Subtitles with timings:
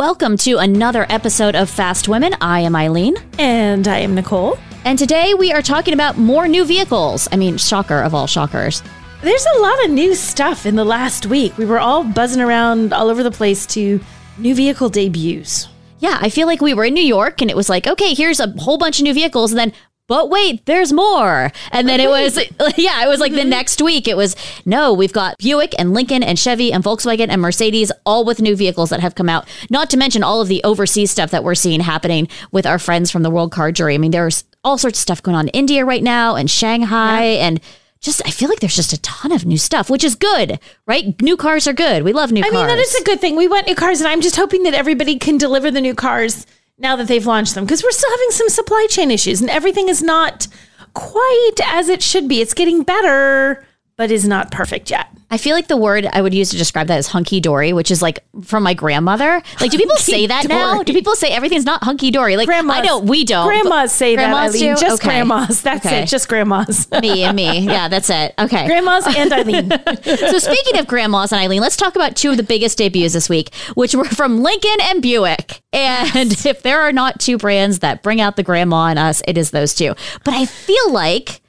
[0.00, 2.34] Welcome to another episode of Fast Women.
[2.40, 3.16] I am Eileen.
[3.38, 4.58] And I am Nicole.
[4.86, 7.28] And today we are talking about more new vehicles.
[7.30, 8.82] I mean, shocker of all shockers.
[9.20, 11.58] There's a lot of new stuff in the last week.
[11.58, 14.00] We were all buzzing around all over the place to
[14.38, 15.68] new vehicle debuts.
[15.98, 18.40] Yeah, I feel like we were in New York and it was like, okay, here's
[18.40, 19.52] a whole bunch of new vehicles.
[19.52, 19.72] And then
[20.10, 21.52] but wait, there's more.
[21.70, 22.36] And then it was,
[22.76, 23.50] yeah, it was like the mm-hmm.
[23.50, 24.08] next week.
[24.08, 24.34] It was,
[24.66, 28.56] no, we've got Buick and Lincoln and Chevy and Volkswagen and Mercedes, all with new
[28.56, 29.46] vehicles that have come out.
[29.70, 33.12] Not to mention all of the overseas stuff that we're seeing happening with our friends
[33.12, 33.94] from the World Car Jury.
[33.94, 37.26] I mean, there's all sorts of stuff going on in India right now and Shanghai
[37.26, 37.46] yeah.
[37.46, 37.60] and
[38.00, 41.22] just I feel like there's just a ton of new stuff, which is good, right?
[41.22, 42.02] New cars are good.
[42.02, 42.54] We love new I cars.
[42.56, 43.36] I mean, that is a good thing.
[43.36, 46.46] We want new cars, and I'm just hoping that everybody can deliver the new cars
[46.80, 49.88] now that they've launched them because we're still having some supply chain issues and everything
[49.88, 50.48] is not
[50.94, 52.40] quite as it should be.
[52.40, 53.64] It's getting better,
[54.00, 55.08] but is not perfect yet.
[55.30, 57.90] I feel like the word I would use to describe that is hunky dory, which
[57.90, 59.42] is like from my grandmother.
[59.60, 60.82] Like, do people say that now?
[60.82, 62.38] Do people say everything's not hunky dory?
[62.38, 63.46] Like, grandmas, I know we don't.
[63.46, 64.74] Grandmas say grandmas that, Eileen.
[64.74, 64.80] Do?
[64.80, 65.08] Just okay.
[65.08, 65.60] grandmas.
[65.60, 66.02] That's okay.
[66.02, 66.06] it.
[66.06, 66.90] Just grandmas.
[67.02, 67.60] me and me.
[67.60, 68.32] Yeah, that's it.
[68.38, 68.66] Okay.
[68.66, 69.70] Grandmas and Eileen.
[70.02, 73.28] so, speaking of grandmas and Eileen, let's talk about two of the biggest debuts this
[73.28, 75.60] week, which were from Lincoln and Buick.
[75.74, 76.46] And yes.
[76.46, 79.50] if there are not two brands that bring out the grandma in us, it is
[79.50, 79.94] those two.
[80.24, 81.39] But I feel like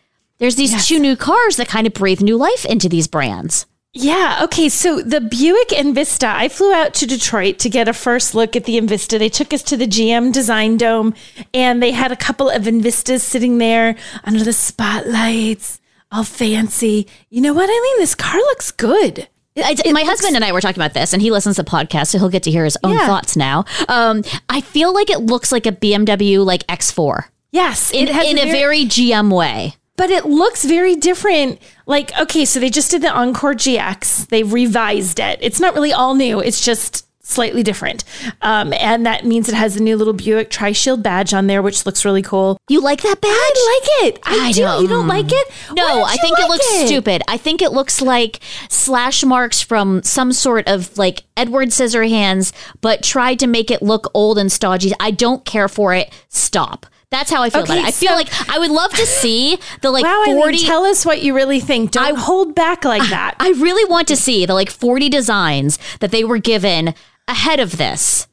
[0.42, 0.88] there's these yes.
[0.88, 3.68] two new cars that kind of breathe new life into these brands.
[3.94, 4.40] Yeah.
[4.42, 4.70] Okay.
[4.70, 8.64] So the Buick Envista, I flew out to Detroit to get a first look at
[8.64, 9.20] the Envista.
[9.20, 11.14] They took us to the GM Design Dome
[11.54, 15.80] and they had a couple of Envistas sitting there under the spotlights,
[16.12, 17.06] all fancy.
[17.30, 18.00] You know what, I mean?
[18.00, 19.28] This car looks good.
[19.56, 22.08] It, my looks, husband and I were talking about this, and he listens to podcasts,
[22.08, 23.06] so he'll get to hear his own yeah.
[23.06, 23.66] thoughts now.
[23.90, 27.26] Um, I feel like it looks like a BMW like X4.
[27.52, 31.62] Yes, in, in a very, very GM way but it looks very different.
[31.86, 34.30] Like, okay, so they just did the Encore GX.
[34.30, 35.38] They revised it.
[35.44, 36.40] It's not really all new.
[36.40, 38.04] It's just slightly different.
[38.42, 41.62] Um, and that means it has a new little Buick Tri Shield badge on there,
[41.62, 42.58] which looks really cool.
[42.68, 43.32] You like that badge?
[43.32, 44.20] I like it.
[44.26, 44.62] I, I do.
[44.62, 44.82] Don't.
[44.82, 45.52] You don't like it?
[45.74, 46.88] No, I think like it looks it?
[46.88, 47.22] stupid.
[47.28, 48.40] I think it looks like
[48.70, 54.10] slash marks from some sort of like Edward Scissorhands, but tried to make it look
[54.16, 54.94] old and stodgy.
[55.00, 56.12] I don't care for it.
[56.30, 56.88] Stop.
[57.12, 57.88] That's how I feel okay, about it.
[57.88, 60.86] I so, feel like I would love to see the like wow, 40 mean, tell
[60.86, 61.92] us what you really think.
[61.92, 63.36] Don't I, hold back like that.
[63.38, 66.96] I really want to see the like 40 designs that they were given
[67.28, 68.28] ahead of this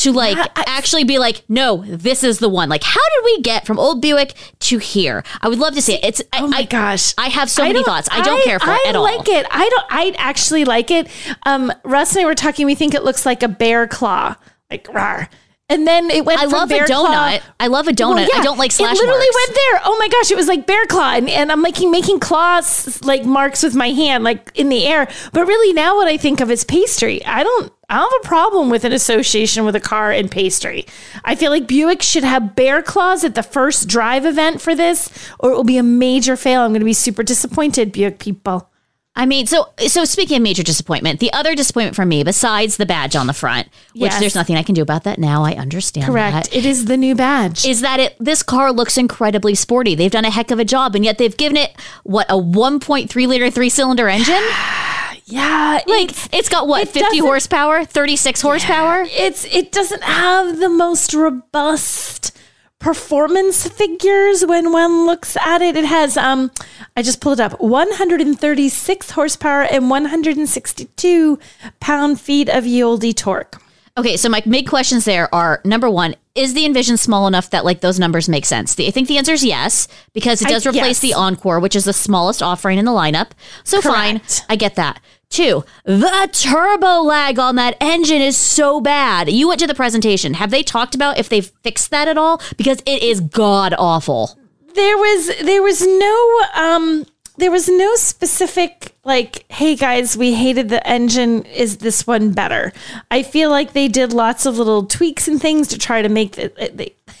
[0.00, 2.68] to like yeah, I, actually be like, no, this is the one.
[2.68, 5.24] Like, how did we get from old Buick to here?
[5.40, 6.04] I would love to see it.
[6.04, 8.08] It's oh my I, gosh, I have so I many thoughts.
[8.10, 9.06] I don't care for it at all.
[9.06, 9.46] I like it.
[9.50, 9.86] I don't.
[9.88, 11.08] I actually like it.
[11.44, 12.66] Um, Russ and I were talking.
[12.66, 14.36] We think it looks like a bear claw,
[14.70, 15.28] like rawr.
[15.70, 16.40] And then it went.
[16.40, 16.88] I love a donut.
[16.88, 17.38] Claw.
[17.60, 18.16] I love a donut.
[18.16, 18.96] Well, yeah, I don't like slash.
[18.96, 19.46] It literally marks.
[19.46, 19.80] went there.
[19.84, 20.30] Oh my gosh!
[20.32, 23.90] It was like bear claw, and, and I'm making making claws like marks with my
[23.90, 25.08] hand, like in the air.
[25.32, 27.24] But really, now what I think of is pastry.
[27.24, 27.72] I don't.
[27.88, 30.86] I don't have a problem with an association with a car and pastry.
[31.24, 35.10] I feel like Buick should have bear claws at the first drive event for this,
[35.40, 36.60] or it will be a major fail.
[36.60, 38.69] I'm going to be super disappointed, Buick people.
[39.16, 42.86] I mean, so so speaking of major disappointment, the other disappointment for me, besides the
[42.86, 44.20] badge on the front, which yes.
[44.20, 46.06] there's nothing I can do about that now, I understand.
[46.06, 46.50] Correct.
[46.50, 47.66] That, it is the new badge.
[47.66, 48.16] Is that it?
[48.20, 49.94] This car looks incredibly sporty.
[49.96, 51.72] They've done a heck of a job, and yet they've given it
[52.04, 54.34] what a 1.3 liter three cylinder engine.
[55.26, 59.02] yeah, like it's, it's got what it 50 horsepower, 36 horsepower.
[59.02, 62.38] Yeah, it's it doesn't have the most robust
[62.80, 65.76] performance figures when one looks at it.
[65.76, 66.50] It has, um,
[66.96, 71.38] I just pulled it up, 136 horsepower and 162
[71.78, 73.62] pound feet of yieldy torque.
[73.96, 77.64] Okay, so my big questions there are number one, is the Envision small enough that
[77.64, 78.74] like those numbers make sense?
[78.74, 81.12] The, I think the answer is yes, because it does I, replace yes.
[81.12, 83.32] the Encore, which is the smallest offering in the lineup.
[83.62, 83.96] So Correct.
[83.96, 85.00] fine, I get that.
[85.30, 89.30] Two, the turbo lag on that engine is so bad.
[89.30, 90.34] You went to the presentation.
[90.34, 92.42] Have they talked about if they've fixed that at all?
[92.56, 94.36] Because it is god awful.
[94.74, 97.06] There was there was no um
[97.36, 102.70] there was no specific like hey guys we hated the engine is this one better
[103.10, 106.36] i feel like they did lots of little tweaks and things to try to make
[106.36, 106.54] it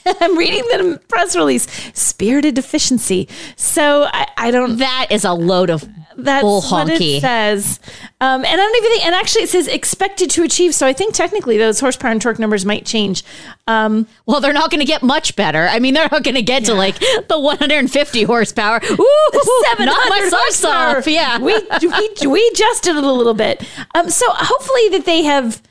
[0.20, 5.70] i'm reading the press release spirited efficiency so I, I don't that is a load
[5.70, 5.88] of
[6.24, 7.80] That's Full what it says.
[8.20, 10.74] Um, and I don't even think, and actually it says expected to achieve.
[10.74, 13.22] So I think technically those horsepower and torque numbers might change.
[13.66, 15.68] Um, Well, they're not going to get much better.
[15.68, 18.80] I mean, they're not going to get to like the 150 horsepower.
[18.90, 18.96] Ooh,
[19.32, 19.84] not my
[20.20, 21.02] 700 socks horsepower.
[21.10, 21.38] Yeah.
[21.38, 23.64] we, we we adjusted it a little bit.
[23.94, 25.62] Um, so hopefully that they have.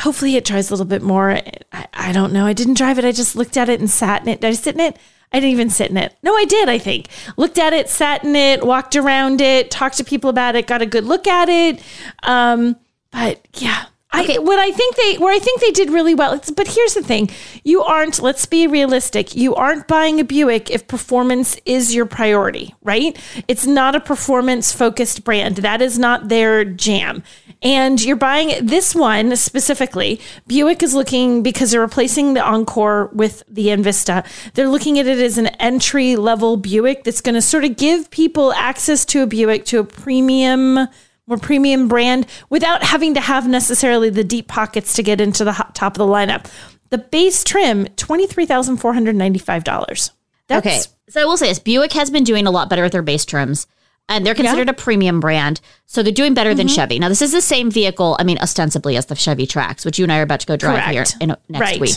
[0.00, 1.30] Hopefully it tries a little bit more.
[1.72, 2.44] I, I don't know.
[2.44, 3.04] I didn't drive it.
[3.06, 4.42] I just looked at it and sat in it.
[4.42, 4.96] Did I sit in it?
[5.32, 6.16] I didn't even sit in it.
[6.22, 6.68] No, I did.
[6.68, 10.56] I think looked at it, sat in it, walked around it, talked to people about
[10.56, 11.82] it, got a good look at it.
[12.22, 12.76] Um,
[13.10, 13.86] but yeah.
[14.12, 16.32] I, what I think they where I think they did really well.
[16.32, 17.28] It's, but here's the thing:
[17.64, 18.20] you aren't.
[18.22, 19.36] Let's be realistic.
[19.36, 23.18] You aren't buying a Buick if performance is your priority, right?
[23.46, 25.56] It's not a performance focused brand.
[25.58, 27.24] That is not their jam.
[27.66, 30.20] And you're buying this one specifically.
[30.46, 34.24] Buick is looking because they're replacing the Encore with the Envista.
[34.54, 38.08] They're looking at it as an entry level Buick that's going to sort of give
[38.12, 40.86] people access to a Buick to a premium
[41.26, 45.50] more premium brand without having to have necessarily the deep pockets to get into the
[45.74, 46.48] top of the lineup.
[46.90, 50.10] The base trim, $23,495.
[50.46, 50.80] That's, Okay.
[51.08, 53.24] So I will say this Buick has been doing a lot better with their base
[53.24, 53.66] trims.
[54.08, 55.60] And they're considered a premium brand.
[55.86, 56.56] So they're doing better Mm-hmm.
[56.58, 56.98] than Chevy.
[57.00, 60.04] Now, this is the same vehicle, I mean, ostensibly as the Chevy Trax, which you
[60.04, 61.12] and I are about to go drive Correct.
[61.12, 61.80] here in, next Right.
[61.80, 61.96] week.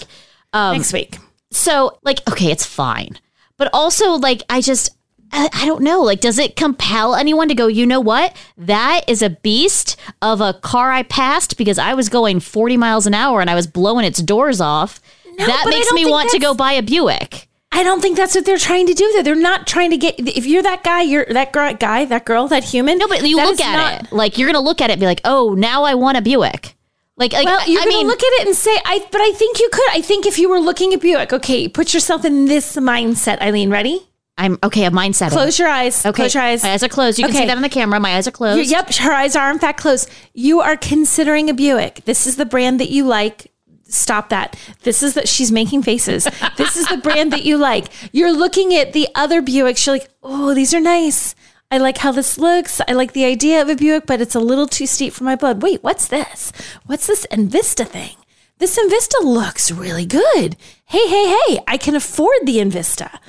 [0.53, 1.17] next week.
[1.51, 3.19] So, like, okay, it's fine.
[3.57, 4.89] But also, like, I just,
[5.31, 6.01] I, I don't know.
[6.01, 8.35] Like, does it compel anyone to go, you know what?
[8.57, 13.05] That is a beast of a car I passed because I was going 40 miles
[13.05, 14.99] an hour and I was blowing its doors off.
[15.37, 17.48] that makes me want to go buy a Buick.
[17.71, 19.09] I don't think that's what they're trying to do.
[19.13, 20.19] There, they're not trying to get.
[20.19, 22.97] If you're that guy, you're that gr- guy, that girl, that human.
[22.97, 24.11] No, but you look at not- it.
[24.11, 26.21] Like, you're going to look at it and be like, oh, now I want a
[26.21, 26.75] Buick.
[27.15, 29.31] Like, like Well, you're I gonna mean, look at it and say, "I." But I
[29.33, 29.89] think you could.
[29.91, 33.69] I think if you were looking at Buick, okay, put yourself in this mindset, Eileen.
[33.69, 34.07] Ready?
[34.37, 35.31] I'm okay, a mindset.
[35.31, 36.05] Close your eyes.
[36.05, 36.15] Okay.
[36.15, 36.63] Close your eyes.
[36.63, 37.19] My eyes are closed.
[37.19, 37.43] You can Okay.
[37.43, 37.99] see that on the camera.
[37.99, 38.57] My eyes are closed.
[38.57, 40.09] You- yep, her eyes are in fact closed.
[40.33, 42.05] You are considering a Buick.
[42.05, 43.48] This is the brand that you like.
[43.91, 44.55] Stop that.
[44.83, 46.27] This is that she's making faces.
[46.57, 47.87] This is the brand that you like.
[48.13, 49.85] You're looking at the other Buicks.
[49.85, 51.35] You're like, oh, these are nice.
[51.71, 52.81] I like how this looks.
[52.87, 55.35] I like the idea of a Buick, but it's a little too steep for my
[55.35, 55.61] blood.
[55.61, 56.51] Wait, what's this?
[56.85, 58.15] What's this Envista thing?
[58.57, 60.57] This Envista looks really good.
[60.85, 63.19] Hey, hey, hey, I can afford the Envista.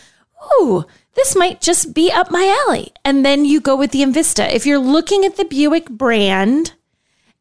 [0.60, 0.84] Ooh,
[1.14, 2.92] this might just be up my alley.
[3.04, 4.50] And then you go with the Envista.
[4.52, 6.72] If you're looking at the Buick brand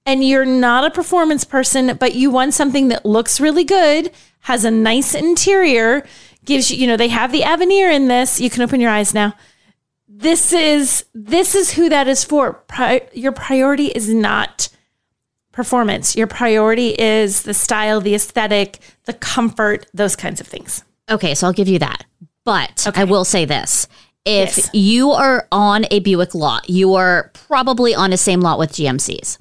[0.06, 4.12] and you're not a performance person, but you want something that looks really good,
[4.42, 6.06] has a nice interior,
[6.46, 8.40] gives you, you know, they have the Avenir in this.
[8.42, 9.34] You can open your eyes now.
[10.07, 12.54] This is this is who that is for.
[12.54, 14.69] Pri- your priority is not
[15.51, 16.16] performance.
[16.16, 20.84] Your priority is the style, the aesthetic, the comfort, those kinds of things.
[21.10, 22.06] Okay, so I'll give you that.
[22.44, 23.88] But I will say this.
[24.25, 24.69] If Yes.
[24.74, 29.38] you are on a Buick lot, you are probably on the same lot with GMCs,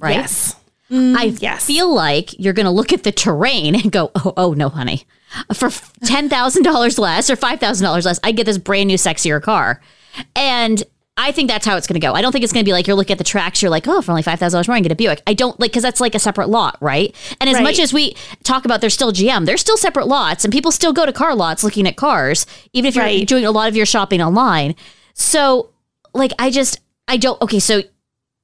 [0.00, 0.16] right?
[0.16, 0.56] Yes.
[0.90, 1.64] Mm, I yes.
[1.66, 5.04] feel like you're going to look at the terrain and go, oh, oh no, honey.
[5.54, 9.80] For $10,000 less or $5,000 less, I get this brand new, sexier car.
[10.34, 10.82] And
[11.16, 12.14] I think that's how it's going to go.
[12.14, 13.86] I don't think it's going to be like you're looking at the Trax, you're like,
[13.86, 15.22] oh, for only $5,000 more, I can get a Buick.
[15.26, 17.14] I don't like, because that's like a separate lot, right?
[17.40, 17.62] And as Right.
[17.62, 20.92] much as we talk about they're still GM, they're still separate lots, and people still
[20.92, 23.28] go to car lots looking at cars, even if you're Right.
[23.28, 24.74] doing a lot of your shopping online.
[25.14, 25.70] So,
[26.14, 27.82] like, I just, I don't, okay, so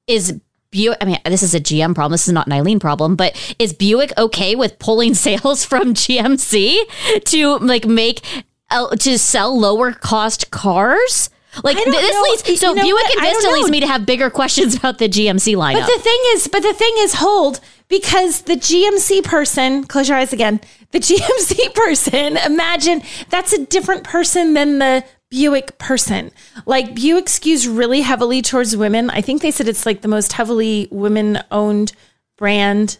[0.05, 0.39] is
[0.71, 2.11] Buick, I mean, this is a GM problem.
[2.11, 6.79] This is not an Eileen problem, but is Buick okay with pulling sales from GMC
[7.25, 8.21] to like make,
[8.69, 11.29] uh, to sell lower cost cars?
[11.63, 12.21] Like this know.
[12.29, 13.17] leads, You so Buick what?
[13.17, 15.79] Envista leads me to have bigger questions about the GMC lineup.
[15.79, 20.17] But the thing is, but the thing is, hold because the GMC person, close your
[20.17, 20.59] eyes again.
[20.91, 26.31] The GMC person, imagine that's a different person than the Buick person.
[26.65, 29.09] Like Buick skews really heavily towards women.
[29.09, 31.93] I think they said it's like the most heavily women owned
[32.37, 32.97] brand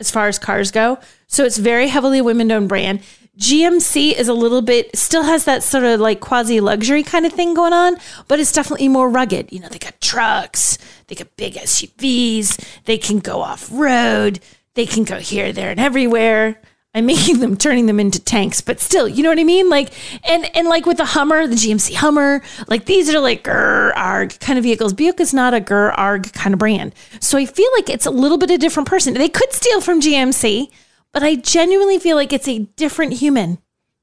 [0.00, 0.98] as far as cars go.
[1.26, 3.00] So it's very heavily women owned brand.
[3.38, 7.32] GMC is a little bit still has that sort of like quasi luxury kind of
[7.32, 9.52] thing going on, but it's definitely more rugged.
[9.52, 10.76] You know, they got trucks,
[11.06, 14.40] they got big SUVs, they can go off road,
[14.74, 16.60] they can go here, there, and everywhere.
[16.98, 19.68] I'm making them turning them into tanks, but still, you know what I mean?
[19.68, 19.92] Like,
[20.28, 24.38] and and like with the Hummer, the GMC Hummer, like these are like grr arg
[24.40, 24.92] kind of vehicles.
[24.92, 28.10] Buick is not a grr arg kind of brand, so I feel like it's a
[28.10, 29.14] little bit a different person.
[29.14, 30.70] They could steal from GMC,
[31.12, 33.58] but I genuinely feel like it's a different human,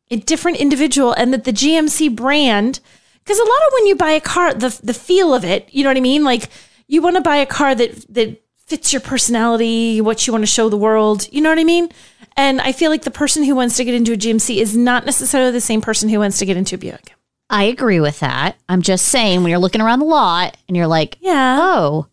[0.09, 2.79] a different individual, and that the GMC brand,
[3.23, 5.83] because a lot of when you buy a car, the the feel of it, you
[5.83, 6.23] know what I mean?
[6.23, 6.49] Like
[6.87, 10.47] you want to buy a car that that fits your personality, what you want to
[10.47, 11.89] show the world, you know what I mean?
[12.37, 15.05] And I feel like the person who wants to get into a GMC is not
[15.05, 17.13] necessarily the same person who wants to get into a Buick.
[17.49, 18.57] I agree with that.
[18.67, 21.57] I'm just saying when you're looking around the lot and you're like, Yeah.
[21.61, 22.07] oh,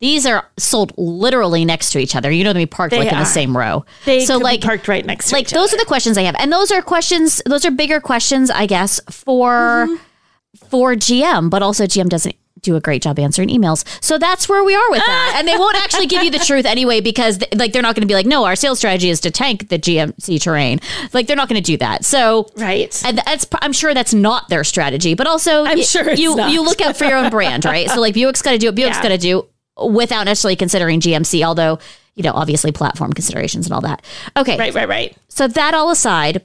[0.00, 2.30] these are sold literally next to each other.
[2.30, 3.20] You know, they be parked They like in are.
[3.20, 3.84] the same row.
[4.04, 5.76] They so like parked right next to like each those other.
[5.76, 7.42] are the questions I have, and those are questions.
[7.44, 10.66] Those are bigger questions, I guess, for Mm-hmm.
[10.68, 13.84] for GM, but also GM doesn't do a great job answering emails.
[14.02, 15.34] So that's where we are with that.
[15.36, 18.06] and they won't actually give you the truth anyway because like they're not going to
[18.08, 20.80] be like, no, our sales strategy is to tank the GMC terrain.
[21.12, 22.04] Like they're not going to do that.
[22.04, 23.00] So Right.
[23.04, 26.50] and that's I'm sure that's not their strategy, but also I'm y- sure you not.
[26.52, 27.88] you look out for your own brand, right?
[27.88, 29.02] So like Buick's got to do what Buick's Yeah.
[29.02, 29.46] got to do
[29.80, 31.78] without necessarily considering GMC, although
[32.14, 34.04] you know obviously platform considerations and all that.
[34.36, 35.16] Okay, Right, right, right.
[35.28, 36.44] so that all aside,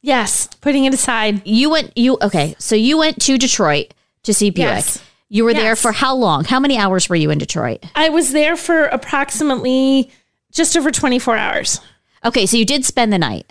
[0.00, 0.48] Yes.
[0.60, 1.46] Putting it aside.
[1.46, 3.94] you went you okay, so you went to Detroit
[4.24, 4.68] to see Buick.
[4.68, 5.02] Yes.
[5.32, 6.44] You were there for how long?
[6.44, 7.82] How many hours were you in Detroit?
[7.94, 10.10] I was there for approximately
[10.52, 11.80] just over 24 hours.
[12.22, 13.50] Okay, so you did spend the night.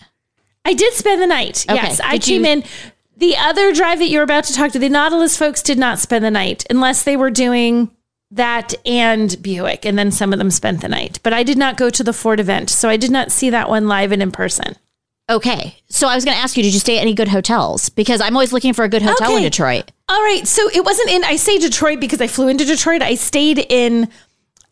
[0.63, 1.65] I did spend the night.
[1.67, 1.73] Okay.
[1.81, 1.99] Yes.
[2.03, 2.63] I Did came you- in.
[3.17, 6.23] The other drive that you're about to talk to, the Nautilus folks did not spend
[6.23, 7.89] the night unless they were doing
[8.29, 11.19] that and Buick, and then some of them spent the night.
[11.23, 13.69] But I did not go to the Ford event, so I did not see that
[13.69, 14.75] one live and in person.
[15.31, 17.87] Okay, so I was going to ask you, did you stay at any good hotels?
[17.89, 19.89] Because I'm always looking for a good hotel in Detroit.
[20.09, 21.23] All right, so it wasn't in.
[21.23, 23.01] I say Detroit because I flew into Detroit.
[23.01, 24.09] I stayed in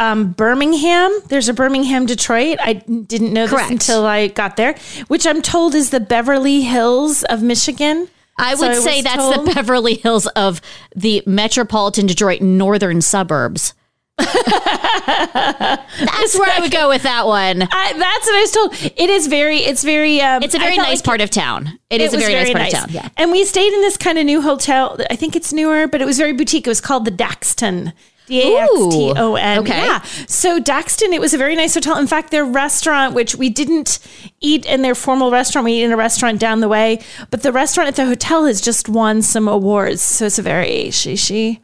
[0.01, 1.18] um, Birmingham.
[1.28, 2.58] There's a Birmingham, Detroit.
[2.62, 3.70] I didn't know Correct.
[3.70, 4.75] this until I got there,
[5.08, 8.10] which I'm told is the Beverly Hills of Michigan.
[8.38, 10.60] I would I say was that's told- the Beverly Hills of
[10.96, 13.74] the metropolitan Detroit northern suburbs.
[14.20, 17.64] That's where I would go with that one.
[17.64, 18.74] I, that's what I was told.
[18.98, 19.60] It is very.
[19.60, 20.22] It's very.
[20.22, 21.80] Um, It's a very nice like part of town.
[21.90, 22.88] it is a was very, nice part of town.
[22.90, 23.10] Yeah.
[23.18, 24.98] And we stayed in this kind of new hotel.
[25.10, 26.68] I think it's newer, but it was very boutique.
[26.68, 27.94] It was called the Daxton.
[28.28, 29.60] D A X T O N.
[29.60, 29.76] Okay.
[29.76, 30.04] Yeah.
[30.28, 31.98] So Daxton, it was a very nice hotel.
[31.98, 33.98] In fact, their restaurant, which we didn't
[34.40, 37.00] eat in their formal restaurant, we eat in a restaurant down the way.
[37.32, 40.04] But the restaurant at the hotel has just won some awards.
[40.04, 41.60] So it's a very shishi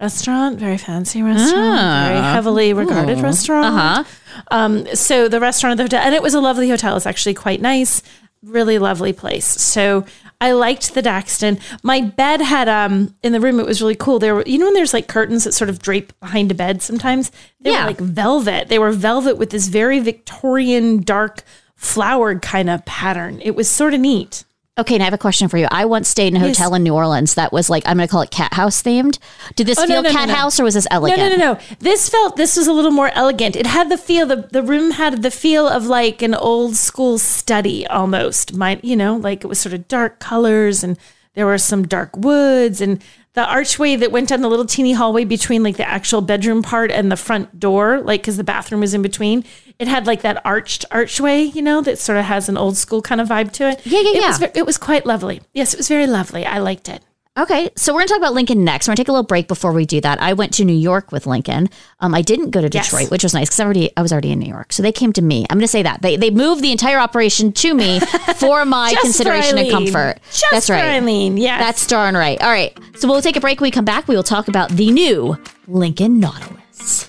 [0.00, 3.66] restaurant, very fancy restaurant, very heavily regarded restaurant.
[3.76, 4.04] Uh-huh.
[4.50, 6.96] Um, so the restaurant at the hotel, and it was a lovely hotel.
[6.96, 8.02] It's actually quite nice,
[8.42, 9.46] really lovely place.
[9.46, 10.04] So
[10.40, 11.60] I liked the Daxton.
[11.82, 13.58] My bed had um in the room.
[13.58, 14.18] It was really cool.
[14.20, 16.80] There were you know when there's like curtains that sort of drape behind a bed.
[16.80, 17.80] Sometimes they Yeah.
[17.82, 18.68] were like velvet.
[18.68, 21.42] They were velvet with this very Victorian dark
[21.74, 23.40] flowered kind of pattern.
[23.42, 24.44] It was sort of neat.
[24.78, 25.66] Okay, and I have a question for you.
[25.72, 28.10] I once stayed in a hotel in New Orleans that was like, I'm going to
[28.12, 29.18] call it cat house themed.
[29.56, 30.34] Did this Oh, feel no, no, cat no.
[30.34, 31.18] house or was this elegant?
[31.18, 31.60] No, no, no, no.
[31.80, 33.56] This felt this was a little more elegant.
[33.56, 37.18] It had the feel the the room had the feel of like an old school
[37.18, 38.54] study almost.
[38.54, 40.96] My, you know, like it was sort of dark colors and
[41.34, 43.02] there were some dark woods and
[43.34, 46.90] the archway that went down the little teeny hallway between like the actual bedroom part
[46.90, 49.44] and the front door, like because the bathroom was in between.
[49.78, 53.00] It had like that arched archway, you know, that sort of has an old school
[53.00, 53.80] kind of vibe to it.
[53.86, 54.28] Yeah, yeah, it yeah.
[54.28, 55.40] Was, it was quite lovely.
[55.54, 56.44] Yes, it was very lovely.
[56.44, 57.00] I liked it.
[57.38, 58.88] Okay, so we're going to talk about Lincoln next.
[58.88, 60.20] We're going to take a little break before we do that.
[60.20, 61.68] I went to New York with Lincoln.
[62.00, 62.86] Um, I didn't go to Yes.
[62.90, 64.72] Detroit, which was nice because I already I was already in New York.
[64.72, 65.46] So they came to me.
[65.48, 68.00] I'm going to say that they they moved the entire operation to me
[68.38, 70.16] for my Just for consideration and comfort.
[70.32, 70.82] Just That's right.
[70.82, 71.36] Eileen.
[71.36, 71.60] Yes.
[71.60, 72.42] That's darn right.
[72.42, 72.76] All right.
[72.96, 73.60] So we'll take a break.
[73.60, 75.36] When we come back, we will talk about the new
[75.68, 77.08] Lincoln Nautilus.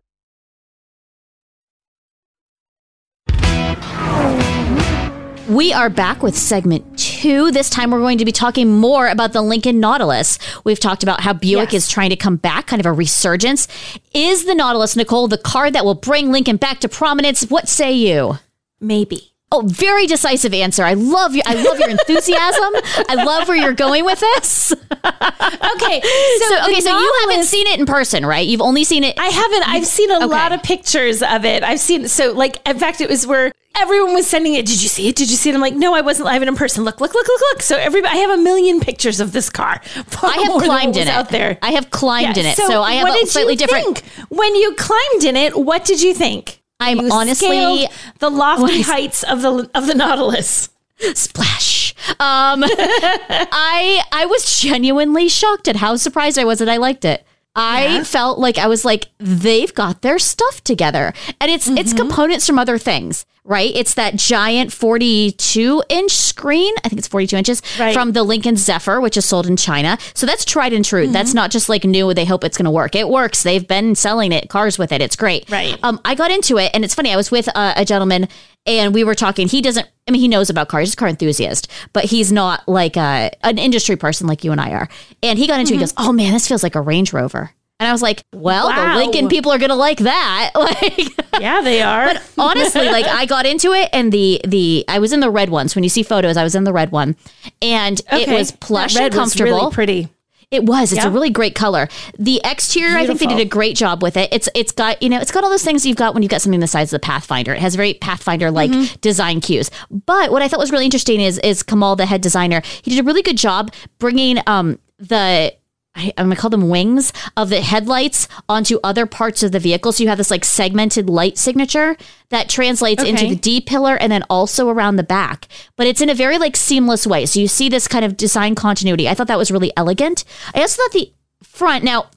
[5.51, 7.51] We are back with segment two.
[7.51, 10.39] This time we're going to be talking more about the Lincoln Nautilus.
[10.63, 11.83] We've talked about how Buick Yes.
[11.83, 13.67] is trying to come back, kind of a resurgence.
[14.13, 17.43] Is the Nautilus, Nicole, the car that will bring Lincoln back to prominence?
[17.49, 18.39] What say you?
[18.79, 19.30] maybe.
[19.53, 20.83] Oh, very decisive answer.
[20.83, 21.41] I love you.
[21.45, 22.73] I love your enthusiasm.
[23.09, 24.73] I love where you're going with this.
[25.03, 26.01] Okay.
[26.01, 28.45] So, the okay, so you haven't seen it in person, right?
[28.47, 29.17] You've only seen it.
[29.19, 29.67] I haven't.
[29.67, 30.25] I've seen a Okay.
[30.25, 31.63] lot of pictures of it.
[31.63, 34.65] I've seen so like in fact it was where everyone was sending it.
[34.65, 35.15] Did you see it?
[35.15, 35.55] Did you see it?
[35.55, 36.83] I'm like, no, I wasn't live in person.
[36.83, 37.61] Look, look, look, look, look.
[37.61, 39.81] So everybody, I have a million pictures of this car.
[40.21, 41.07] I have climbed in it.
[41.07, 41.57] out there.
[41.61, 42.57] I have climbed Yeah, in it.
[42.57, 43.99] so So, I have what a did slightly you different.
[43.99, 44.27] think?
[44.29, 46.60] When you climbed in it, what did you think?
[46.81, 47.87] I'm You honestly
[48.19, 50.69] the lofty heights of the of the Nautilus.
[51.13, 51.95] splash.
[52.19, 57.25] Um, I I was genuinely shocked at how surprised I was that I liked it.
[57.55, 61.97] I felt like I was like they've got their stuff together, and it's it's Mm-hmm.
[61.97, 63.71] components from other things, right?
[63.75, 66.73] It's that giant 42 inch screen.
[66.83, 67.93] I think it's 42 inches Right.
[67.93, 69.97] from the Lincoln Zephyr, which is sold in China.
[70.13, 71.03] So that's tried and true.
[71.05, 71.13] Mm-hmm.
[71.13, 72.13] That's not just like new.
[72.13, 72.95] They hope it's going to work.
[72.95, 73.43] It works.
[73.43, 75.01] They've been selling it, cars with it.
[75.01, 75.49] It's great.
[75.49, 75.77] Right.
[75.83, 77.11] Um, I got into it, and it's funny.
[77.11, 78.27] I was with a, a gentleman,
[78.65, 79.47] and we were talking.
[79.47, 79.87] He doesn't.
[80.07, 80.89] I mean, he knows about cars.
[80.89, 84.59] He's a car enthusiast, but he's not like a, an industry person like you and
[84.61, 84.89] I are.
[85.23, 85.73] And he got into.
[85.73, 85.77] it.
[85.77, 88.67] He goes, "Oh man, this feels like a Range Rover." And I was like, "Well,
[88.69, 88.93] Wow.
[88.93, 92.13] the Lincoln people are gonna like that." Like, Yeah, they are.
[92.13, 95.49] but honestly, like I got into it, and the the I was in the red
[95.49, 95.73] ones.
[95.75, 97.15] When you see photos, I was in the red one,
[97.61, 99.51] and it was plush and was comfortable.
[99.57, 100.09] really pretty.
[100.51, 100.91] It was.
[100.91, 101.87] It's a really great color.
[102.19, 104.27] The exterior, I think they did a great job with it.
[104.33, 106.41] It's it's got you know it's got all those things you've got when you've got
[106.41, 107.53] something the size of the Pathfinder.
[107.53, 108.95] It has very Pathfinder like Mm-hmm.
[109.01, 109.71] design cues.
[109.89, 112.99] But what I thought was really interesting is is Kemal, the head designer, he did
[112.99, 115.53] a really good job bringing um the.
[115.93, 119.91] I, I'm gonna call them wings of the headlights onto other parts of the vehicle.
[119.91, 121.97] So you have this like segmented light signature
[122.29, 125.47] that translates into the D pillar and then also around the back.
[125.75, 127.25] But it's in a very like seamless way.
[127.25, 129.09] So you see this kind of design continuity.
[129.09, 130.23] I thought that was really elegant.
[130.55, 132.07] I also thought the front now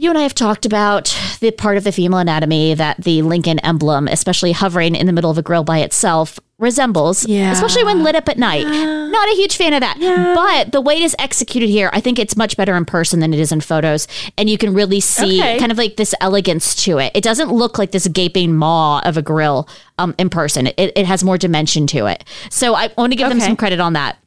[0.00, 3.58] you and I have talked about the part of the female anatomy that the Lincoln
[3.58, 7.52] emblem, especially hovering in the middle of a grill by itself, resembles, Yeah.
[7.52, 8.66] especially when lit up at night.
[8.66, 9.96] Not a huge fan of that.
[10.34, 13.32] But the way it is executed here, I think it's much better in person than
[13.32, 14.08] it is in photos.
[14.36, 15.58] And you can really see Okay.
[15.58, 17.12] kind of like this elegance to it.
[17.14, 21.06] It doesn't look like this gaping maw of a grill um, in person, it, it
[21.06, 22.24] has more dimension to it.
[22.50, 24.18] So I want to give them some credit on that.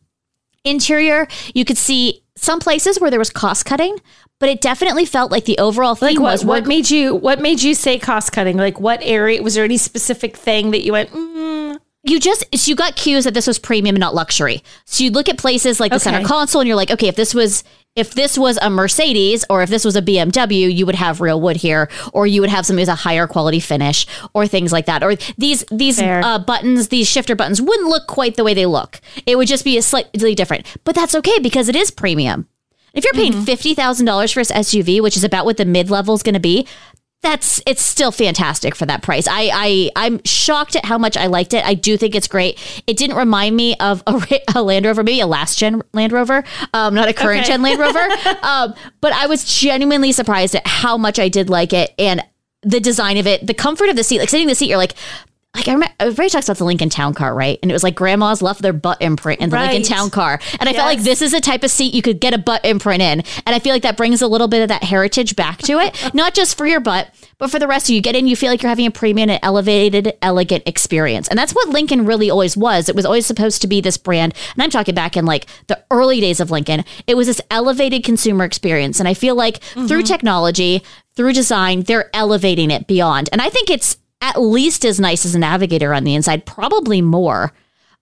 [0.64, 3.98] Interior, you could see some places where there was cost cutting,
[4.40, 7.40] but it definitely felt like the overall thing Like what, was what made you what
[7.42, 8.58] made you say cost cutting?
[8.58, 12.70] Like what area was there any specific thing that you went, mm, you just so
[12.70, 14.64] you got cues that this was premium and not luxury.
[14.86, 17.36] So you look at places like the center console and you're like, okay, if this
[17.36, 17.64] was
[17.96, 21.40] if this was a Mercedes or if this was a BMW, you would have real
[21.40, 24.86] wood here, or you would have something with a higher quality finish, or things like
[24.88, 25.04] that.
[25.04, 29.00] Or these these uh, buttons, these shifter buttons, wouldn't look quite the way they look.
[29.26, 30.66] It would just be a slightly different.
[30.84, 32.48] But that's okay because it is premium.
[32.94, 35.90] If you're paying fifty thousand dollars for this SUV, which is about what the mid
[35.90, 36.68] level is going to be,
[37.22, 39.28] that's it's still fantastic for that price.
[39.30, 41.64] I I I'm shocked at how much I liked it.
[41.66, 42.58] I do think it's great.
[42.88, 44.22] It didn't remind me of a,
[44.56, 47.50] a Land Rover, maybe a last gen Land Rover, um, not a current Okay.
[47.50, 48.00] gen Land Rover.
[48.44, 52.24] um, but I was genuinely surprised at how much I did like it and
[52.64, 54.20] the design of it, the comfort of the seat.
[54.20, 54.96] Like sitting in the seat, you're like.
[55.56, 57.60] Like I remember, everybody talks about the Lincoln Town Car, right?
[57.62, 60.70] And it was like grandmas left their butt imprint in the Lincoln Town Car, and
[60.70, 63.02] I felt like this is a type of seat you could get a butt imprint
[63.02, 65.74] in, and I feel like that brings a little bit of that heritage back to
[65.80, 67.96] it, not just for your butt, but for the rest of you.
[67.98, 71.38] You get in, you feel like you're having a premium and elevated, elegant experience, and
[71.38, 72.88] that's what Lincoln really always was.
[72.88, 75.84] It was always supposed to be this brand, and I'm talking back in like the
[75.92, 76.86] early days of Lincoln.
[77.08, 80.04] It was this elevated consumer experience, and I feel like through mm-hmm.
[80.04, 80.82] technology,
[81.16, 85.36] through design, they're elevating it beyond, and I think it's at least as nice as
[85.36, 87.52] a Navigator on the inside, probably more.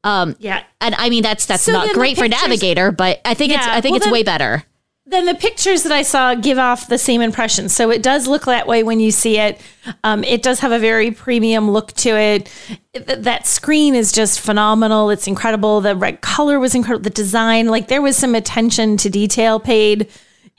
[0.03, 0.63] yeah.
[0.82, 3.82] And I mean that's that's So not great for Navigator, but I think it's I
[3.82, 4.63] think well it's then- way better.
[5.05, 7.67] Then the pictures that I saw give off the same impression.
[7.67, 9.60] So it does look that way when you see it.
[10.03, 12.51] Um, it does have a very premium look to it.
[12.93, 15.10] Th- that screen is just phenomenal.
[15.10, 15.82] It's incredible.
[15.82, 17.01] The red color was incredible.
[17.01, 20.12] The design, like there was some attention to detail paid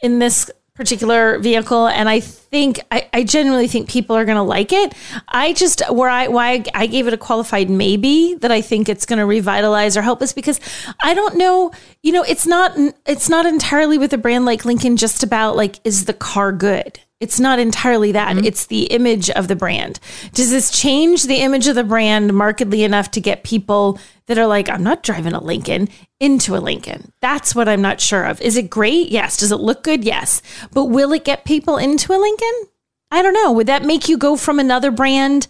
[0.03, 4.43] in this particular vehicle and i think i, I genuinely think people are going to
[4.43, 4.95] like it.
[5.29, 9.05] I just where i why i gave it a qualified maybe that i think it's
[9.05, 10.59] going to revitalize or help us because
[11.03, 11.71] i don't know
[12.03, 12.73] you know it's not
[13.05, 16.99] it's not entirely with a brand like lincoln just about like is the car good
[17.21, 18.37] it's not entirely that.
[18.37, 18.47] Mm-hmm.
[18.47, 20.01] It's the image of the brand.
[20.33, 24.47] Does this change the image of the brand markedly enough to get people that are
[24.47, 27.13] like i'm not driving a lincoln into a lincoln?
[27.21, 28.41] That's what i'm not sure of.
[28.41, 29.11] Is it great?
[29.11, 29.37] Yes.
[29.37, 30.03] Does it look good?
[30.03, 30.41] Yes.
[30.73, 32.71] But will it get people into a lincoln?
[33.11, 33.53] I don't know.
[33.53, 35.47] Would that make you go from another brand?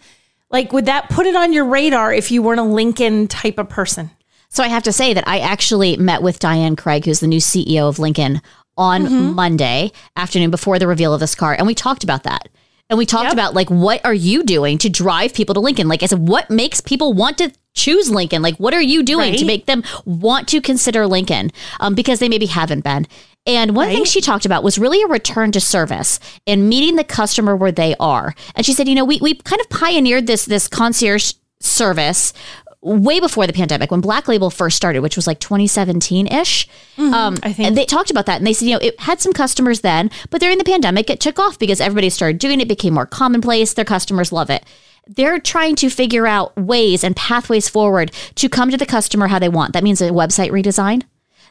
[0.51, 3.69] Like would that put it on your radar if you weren't a lincoln type of
[3.69, 4.11] person?
[4.53, 7.39] So I have to say that I actually met with Diane Craig, who's the new
[7.39, 8.43] CEO of Lincoln,
[8.81, 9.35] on Mm-hmm.
[9.35, 12.49] Monday afternoon before the reveal of this car, and we talked about that.
[12.89, 13.33] And we talked Yep.
[13.35, 15.87] about like what are you doing to drive people to Lincoln?
[15.87, 18.43] Like I said, what makes people want to choose Lincoln?
[18.43, 21.53] Like what are you doing to make them want to consider Lincoln?
[21.79, 23.07] Um, because they maybe haven't been.
[23.47, 27.05] And one thing she talked about was really a return to service and meeting the
[27.05, 28.35] customer where they are.
[28.57, 32.33] And she said, you know, we we kind of pioneered this this concierge service
[32.83, 36.67] way before the pandemic when Black Label first started, which was like 2017 ish.
[36.99, 37.67] Um, I think.
[37.69, 40.11] and they talked about that and they said, you know, it had some customers then,
[40.31, 43.75] but during the pandemic, it took off because everybody started doing it, became more commonplace.
[43.75, 44.65] Their customers love it.
[45.07, 49.39] they're trying to figure out ways and pathways forward to come to the customer how
[49.39, 49.73] they want.
[49.73, 51.03] That means a website redesign.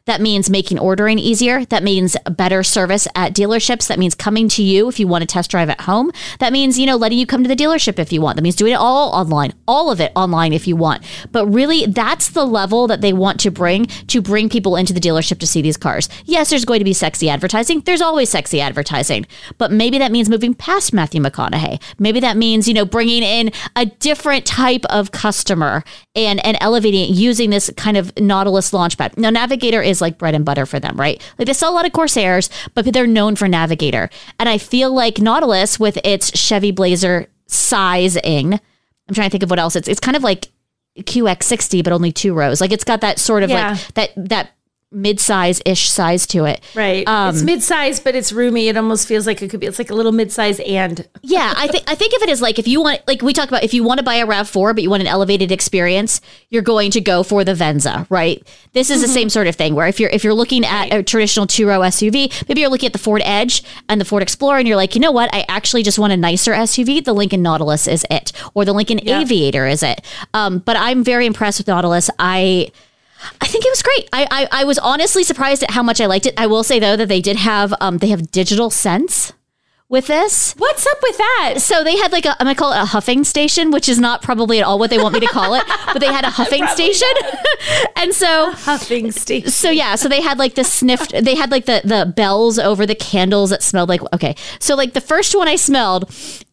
[0.10, 1.65] That means making ordering easier.
[1.65, 3.88] That means better service at dealerships.
[3.88, 6.12] That means coming to you if you want to test drive at home.
[6.39, 8.36] That means, you know, letting you come to the dealership if you want.
[8.36, 11.04] That means doing it all online, all of it online if you want.
[11.32, 15.00] But really, that's the level that they want to bring to bring people into the
[15.00, 16.10] dealership to see these cars.
[16.26, 17.82] Yes, there's going to be sexy advertising.
[17.82, 19.28] There's always sexy advertising.
[19.60, 21.80] But maybe that means moving past Matthew McConaughey.
[22.00, 25.84] Maybe that means, you know, bringing in a different type of customer
[26.15, 29.15] and, and elevating it using this kind of Nautilus launchpad.
[29.15, 31.21] Now, Navigator is like bread and butter for them, right?
[31.38, 34.09] Like they sell a lot of Corsairs, but they're known for Navigator.
[34.39, 39.49] And I feel like Nautilus with its Chevy Blazer sizing, I'm trying to think of
[39.49, 40.47] what else it's it's kind of like
[40.99, 42.62] QX60 but only two rows.
[42.62, 43.71] Like it's got that sort of Yeah.
[43.71, 44.49] like that that
[44.91, 46.62] mid-size ish size to it.
[46.73, 47.08] Right.
[47.08, 48.69] Um, it's mid-size, but it's roomy.
[48.69, 49.67] It almost feels like it could be.
[49.67, 52.58] It's like a little mid-size and Yeah, I think I think of it as like
[52.58, 54.82] if you want like we talked about if you want to buy a RAV4 but
[54.84, 58.45] you want an elevated experience, you're going to go for the Venza, right?
[58.73, 61.04] This is the same sort of thing where if you're if you're looking at a
[61.04, 64.67] traditional two-row SUV, maybe you're looking at the Ford Edge and the Ford Explorer and
[64.67, 65.34] you're like, "You know what?
[65.34, 67.04] I actually just want a nicer SUV.
[67.04, 70.02] The Lincoln Nautilus is it or the Lincoln Aviator is it."
[70.34, 72.10] Um, but I'm very impressed with Nautilus.
[72.17, 72.71] I
[73.41, 74.10] I think it was great.
[74.13, 76.34] I, I I was honestly surprised at how much I liked it.
[76.38, 79.34] I will say though that they did have um they have digital sense
[79.89, 80.54] with this.
[80.58, 81.56] what's up with that?
[81.58, 84.21] So they had like a I'm gonna call it a huffing station, which is not
[84.21, 86.65] probably at all what they want me to call it, but they had a huffing
[86.67, 87.08] station.
[87.95, 89.49] and so Huffing station.
[89.49, 92.86] so yeah, so they had like the sniffed they had like the the bells over
[92.86, 94.36] the candles that smelled like okay.
[94.60, 96.04] So like the first one I smelled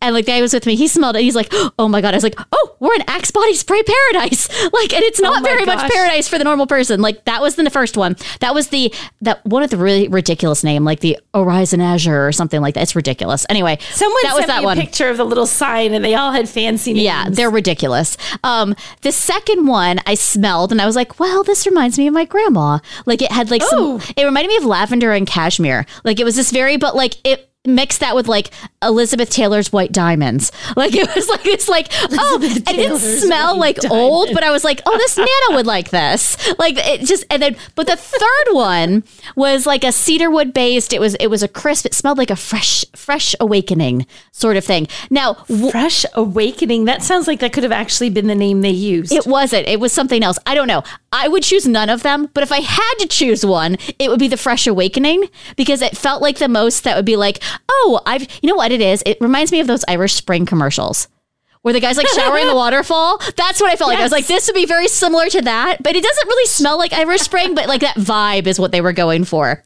[0.00, 2.14] and like the guy was with me, he smelled it, he's like, Oh my god,
[2.14, 4.48] I was like, Oh, we're in Axe body spray paradise.
[4.72, 7.00] Like and it's oh not Oh very much paradise for the normal person.
[7.00, 8.16] Like that was the first one.
[8.40, 12.32] That was the that one of the really ridiculous name, like the Horizon Azure or
[12.32, 12.82] something like that.
[12.82, 13.25] It's ridiculous.
[13.48, 14.78] Anyway, Someone that sent was that me one.
[14.78, 17.04] a picture of the little sign, and they all had fancy names.
[17.04, 18.16] Yeah, they're ridiculous.
[18.44, 22.14] Um, the second one I smelled and I was like, well, this reminds me of
[22.14, 22.78] my grandma.
[23.04, 23.98] Like it had like Oh.
[23.98, 25.86] some, it reminded me of lavender and cashmere.
[26.04, 28.50] Like it was this very, but like it mixed that with like
[28.82, 30.52] Elizabeth Taylor's white diamonds.
[30.76, 34.42] Like it was like it's like, oh, and it didn't smell white like old, but
[34.42, 36.36] I was like, oh, this Nana would like this.
[36.58, 40.92] Like it just, and then, but the third one was like a cedarwood based.
[40.92, 44.64] It was, it was a crisp, it smelled like a fresh, fresh awakening sort of
[44.64, 44.88] thing.
[45.10, 46.84] Now, w- Fresh Awakening.
[46.86, 49.12] That sounds like that could have actually been the name they used.
[49.12, 49.68] It wasn't.
[49.68, 50.38] It was something else.
[50.46, 50.82] I don't know.
[51.12, 54.18] I would choose none of them, but if I had to choose one, it would
[54.18, 58.00] be the Fresh Awakening because it felt like the most that would be like, oh,
[58.06, 59.02] I've, you know what it is?
[59.06, 61.08] It reminds me of those Irish Spring commercials.
[61.62, 63.18] Where the guy's like showering the waterfall.
[63.36, 63.98] That's what I felt like.
[63.98, 66.78] I was like, this would be very similar to that, but it doesn't really smell
[66.78, 69.64] like Irish Spring, but like that vibe is what they were going for.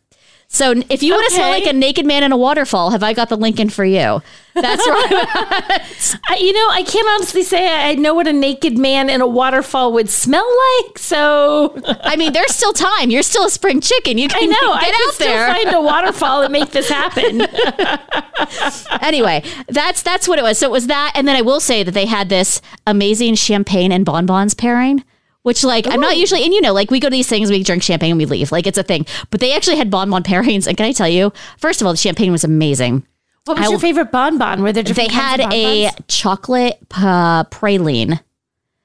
[0.52, 3.12] So if you want to smell like a naked man in a waterfall, have I
[3.12, 4.20] got the Lincoln for you?
[4.52, 6.18] That's right.
[6.28, 9.28] I, you know, I can't honestly say I know what a naked man in a
[9.28, 10.44] waterfall would smell
[10.84, 10.98] like.
[10.98, 13.10] So I mean, there's still time.
[13.10, 14.18] You're still a spring chicken.
[14.18, 15.54] You I know get I could out still there.
[15.54, 17.42] find a waterfall and make this happen.
[19.02, 20.58] anyway, that's that's what it was.
[20.58, 23.92] So it was that, and then I will say that they had this amazing champagne
[23.92, 25.04] and bonbons pairing.
[25.42, 27.62] Which like I'm not usually, and you know, like we go to these things, we
[27.62, 29.06] drink champagne and we leave, like it's a thing.
[29.30, 31.32] But they actually had bonbon pairings, and can I tell you?
[31.56, 33.06] First of all, the champagne was amazing.
[33.46, 34.62] What was I your favorite bonbon?
[34.62, 38.20] Were there They had a chocolate uh, praline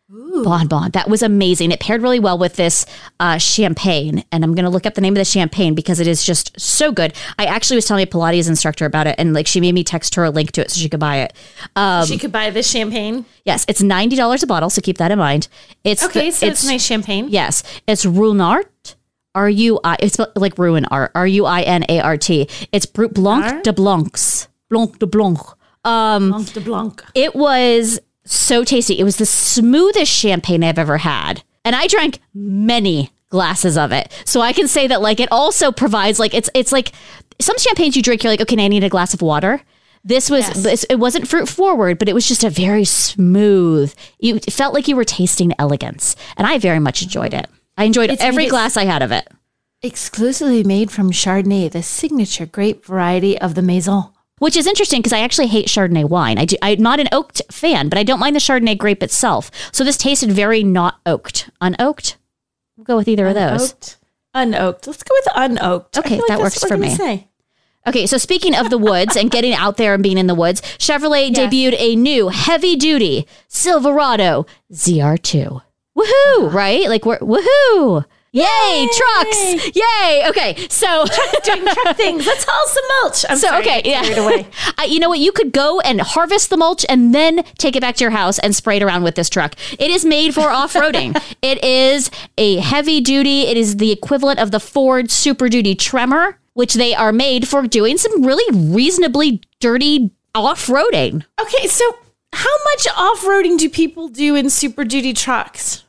[0.10, 1.72] bonbon that was amazing.
[1.72, 2.86] It paired really well with this
[3.20, 6.08] uh, champagne, and I'm going to look up the name of the champagne because it
[6.08, 7.14] is just so good.
[7.40, 10.16] I actually was telling a Pilates instructor about it, and like she made me text
[10.16, 11.34] her a link to it so she could buy it.
[11.76, 13.26] Um, she could buy this champagne.
[13.46, 15.48] yes, it's ninety dollars a bottle, so keep that in mind.
[15.84, 17.28] It's Okay, the- so it's, nice champagne.
[17.30, 18.66] Yes, it's Ruinart.
[19.34, 19.98] R U I.
[20.00, 21.12] It's like ruin art.
[21.14, 22.48] R U I N A R T.
[22.72, 23.64] It's Brut Blanc Art?
[23.66, 24.48] de Blancs.
[24.70, 25.40] Blanc de Blanc.
[25.84, 27.04] Blanc de Blanc.
[27.14, 29.00] It was so tasty.
[29.00, 31.44] It was the smoothest champagne I've ever had.
[31.64, 34.12] And I drank many glasses of it.
[34.26, 36.92] So I can say that like it also provides like it's it's like
[37.42, 39.62] some champagnes you drink you're like okay, I need a glass of water.
[40.04, 40.64] This was Yes.
[40.64, 43.94] this, it wasn't fruit forward, but it was just a very smooth.
[44.20, 47.48] You it felt like you were tasting elegance, and I very much enjoyed it.
[47.78, 49.28] I enjoyed It's every glass I had of it.
[49.82, 54.06] Exclusively made from Chardonnay, the signature grape variety of the Maison.
[54.40, 56.38] Which is interesting because I actually hate Chardonnay wine.
[56.38, 59.50] I do, I'm not an oaked fan, but I don't mind the Chardonnay grape itself.
[59.72, 61.50] So this tasted very not oaked.
[61.62, 62.18] Unoaked?
[62.76, 63.74] We'll go with either of those.
[63.74, 63.98] Unoaked.
[64.36, 64.88] Unoaked.
[64.88, 65.98] Let's go with unoaked.
[65.98, 66.94] Okay, like that works what for me.
[66.94, 67.28] Say.
[67.88, 70.60] Okay, so speaking of the woods and getting out there and being in the woods,
[70.80, 71.38] Chevrolet Yes.
[71.54, 75.62] debuted a new heavy duty Silverado ZR2.
[75.98, 76.90] Woohoo, right?
[76.90, 78.04] Like we're woohoo.
[78.36, 79.76] Yay, trucks!
[79.78, 80.24] Yay!
[80.28, 81.06] Okay, so
[81.46, 82.26] Doing truck things.
[82.26, 83.26] Let's haul some mulch.
[83.30, 84.44] I'm so sorry, okay, I yeah.
[84.78, 85.20] Uh, you know what?
[85.20, 88.38] You could go and harvest the mulch and then take it back to your house
[88.40, 89.56] and spray it around with this truck.
[89.80, 91.16] It is made for off roading.
[91.42, 93.44] it is a heavy duty.
[93.44, 97.66] It is the equivalent of the Ford Super Duty Tremor, which they are made for
[97.66, 101.24] doing some really reasonably dirty off roading.
[101.40, 101.98] Okay, so
[102.34, 105.86] how much off-roading do people do in Super Duty trucks?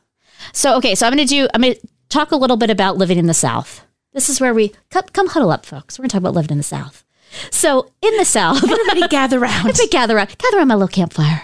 [0.53, 1.49] So okay, so I'm going to do.
[1.53, 3.85] I'm going to talk a little bit about living in the South.
[4.13, 5.97] This is where we come, come huddle up, folks.
[5.97, 7.03] We're going to talk about living in the South.
[7.51, 9.67] So in the South, Everybody gather around.
[9.67, 11.43] Everybody gather around, gather around my little campfire,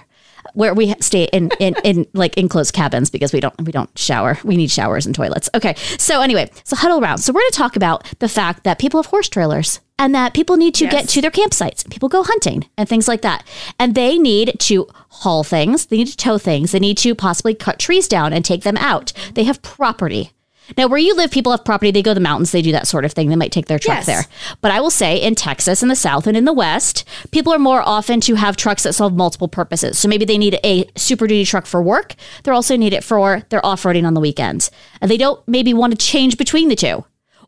[0.53, 4.39] where we stay in in in like enclosed cabins because we don't we don't shower.
[4.43, 5.49] We need showers and toilets.
[5.53, 7.17] Okay, so anyway, so huddle around.
[7.19, 10.33] So we're going to talk about the fact that people have horse trailers and that
[10.33, 11.87] people need to get to their campsites.
[11.89, 13.45] People go hunting and things like that,
[13.77, 15.87] and they need to haul things.
[15.87, 16.71] They need to tow things.
[16.71, 19.11] They need to possibly cut trees down and take them out.
[19.35, 20.31] They have property.
[20.77, 21.91] Now, where you live, people have property.
[21.91, 22.51] They go to the mountains.
[22.51, 23.29] They do that sort of thing.
[23.29, 24.05] They might take their truck Yes.
[24.05, 24.25] there.
[24.61, 27.59] But I will say in Texas, in the South, and in the West, people are
[27.59, 29.99] more often to have trucks that solve multiple purposes.
[29.99, 32.15] So maybe they need a super duty truck for work.
[32.43, 34.71] They also need it for their off roading on the weekends.
[35.01, 37.03] And they don't maybe want to change between the two.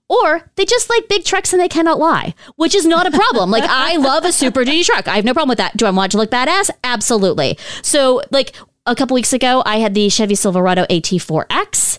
[0.08, 3.50] Or they just like big trucks and they cannot lie, which is not a problem.
[3.50, 5.08] like I love a super duty truck.
[5.08, 5.76] I have no problem with that.
[5.78, 6.70] Do I want to look badass?
[6.84, 7.58] Absolutely.
[7.82, 11.98] So like a couple weeks ago, I had the Chevy Silverado AT4X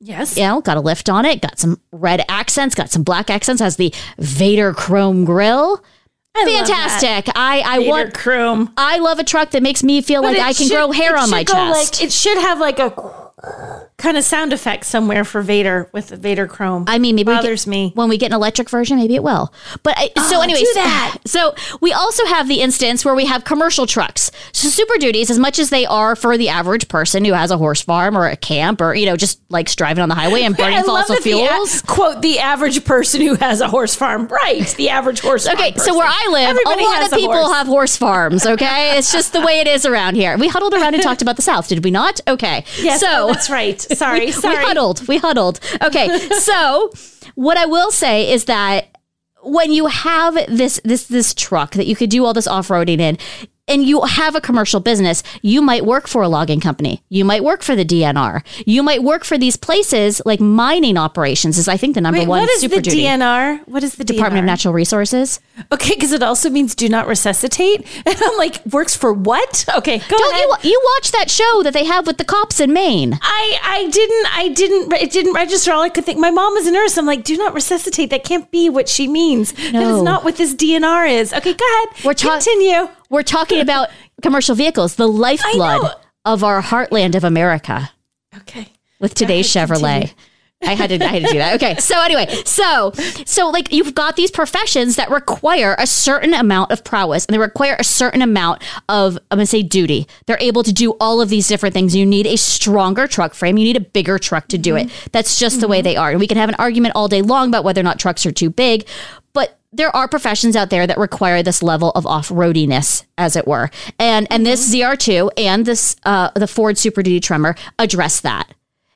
[0.00, 0.36] yes.
[0.36, 3.60] you know, got a lift on it, got some red accents, got some black accents,
[3.60, 5.82] has the Vader chrome grill.
[6.36, 6.44] I.
[6.66, 7.32] Fantastic.
[7.34, 8.72] I I Vader want chrome.
[8.76, 11.16] I love a truck that makes me feel But like I can should- grow hair
[11.16, 12.00] on my go chest.
[12.00, 16.16] Like, it should have like a kind of sound effect somewhere for Vader with the
[16.16, 16.84] Vader chrome.
[16.86, 17.92] I mean, maybe bothers get, me.
[17.96, 18.96] when we get an electric version.
[18.96, 19.52] Maybe it will.
[19.82, 21.18] But I, so, Oh, anyways, do that.
[21.26, 24.30] so we also have the instance where we have commercial trucks.
[24.52, 27.58] So super duties, as much as they are for the average person who has a
[27.58, 30.56] horse farm or a camp or you know just likes driving on the highway and
[30.56, 31.82] burning fossil that the fuels.
[31.82, 34.28] quote the average person who has a horse farm.
[34.28, 35.46] Right, the average horse.
[35.46, 37.52] farm Okay, so where I live, Everybody a lot of people horse.
[37.52, 38.46] have horse farms.
[38.46, 40.38] Okay, it's just the way it is around here.
[40.38, 42.20] We huddled around and talked about the South, did we not?
[42.28, 43.84] Okay, Yes, so oh, that's right.
[43.94, 44.58] Sorry, we, sorry.
[44.58, 45.08] we huddled.
[45.08, 45.60] We huddled.
[45.82, 46.92] Okay, so
[47.34, 48.98] what I will say is that
[49.42, 53.00] when you have this this this truck that you could do all this off roading
[53.00, 53.18] in.
[53.68, 57.02] And you have a commercial business, you might work for a logging company.
[57.10, 58.42] You might work for the DNR.
[58.66, 62.28] You might work for these places like mining operations is I think the number Wait,
[62.28, 63.02] one what is super the duty.
[63.04, 63.60] DNR?
[63.68, 65.40] What is the Department of Natural Resources.
[65.72, 67.86] Okay, because it also means do not resuscitate.
[68.08, 69.64] And I'm like, works for what?
[69.76, 70.64] Okay, go Don't ahead.
[70.64, 73.18] you you watch that show that they have with the cops in Maine?
[73.20, 75.72] I I didn't I didn't it didn't register.
[75.72, 76.18] All I could think.
[76.18, 76.96] My mom is a nurse.
[76.96, 78.08] I'm like, do not resuscitate.
[78.10, 79.52] That can't be what she means.
[79.52, 79.96] That No.
[79.98, 81.32] is not what this DNR is.
[81.34, 82.04] Okay, go ahead.
[82.04, 82.88] We're ta- continue.
[83.10, 83.88] We're talking about
[84.22, 85.92] commercial vehicles, the lifeblood
[86.24, 87.90] of our heartland of America
[88.36, 88.68] Okay.
[89.00, 90.00] with today's Chevrolet.
[90.00, 90.14] continue.
[90.60, 91.54] I had to I had to do that.
[91.54, 91.76] Okay.
[91.76, 92.90] So anyway, so
[93.24, 97.38] so like you've got these professions that require a certain amount of prowess and they
[97.38, 100.08] require a certain amount of I'm gonna say duty.
[100.26, 101.94] They're able to do all of these different things.
[101.94, 103.56] You need a stronger truck frame.
[103.56, 104.90] You need a bigger truck to do it.
[105.12, 106.10] That's just the way they are.
[106.10, 108.32] And we can have an argument all day long about whether or not trucks are
[108.32, 108.84] too big,
[109.72, 113.70] there are professions out there that require this level of off-roadiness, as it were.
[113.98, 118.54] And and this ZR2 and this uh, the Ford Super Duty Tremor address that.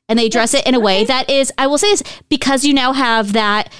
[0.09, 2.73] And they address it in a way that is i will say this because you
[2.73, 3.71] now have that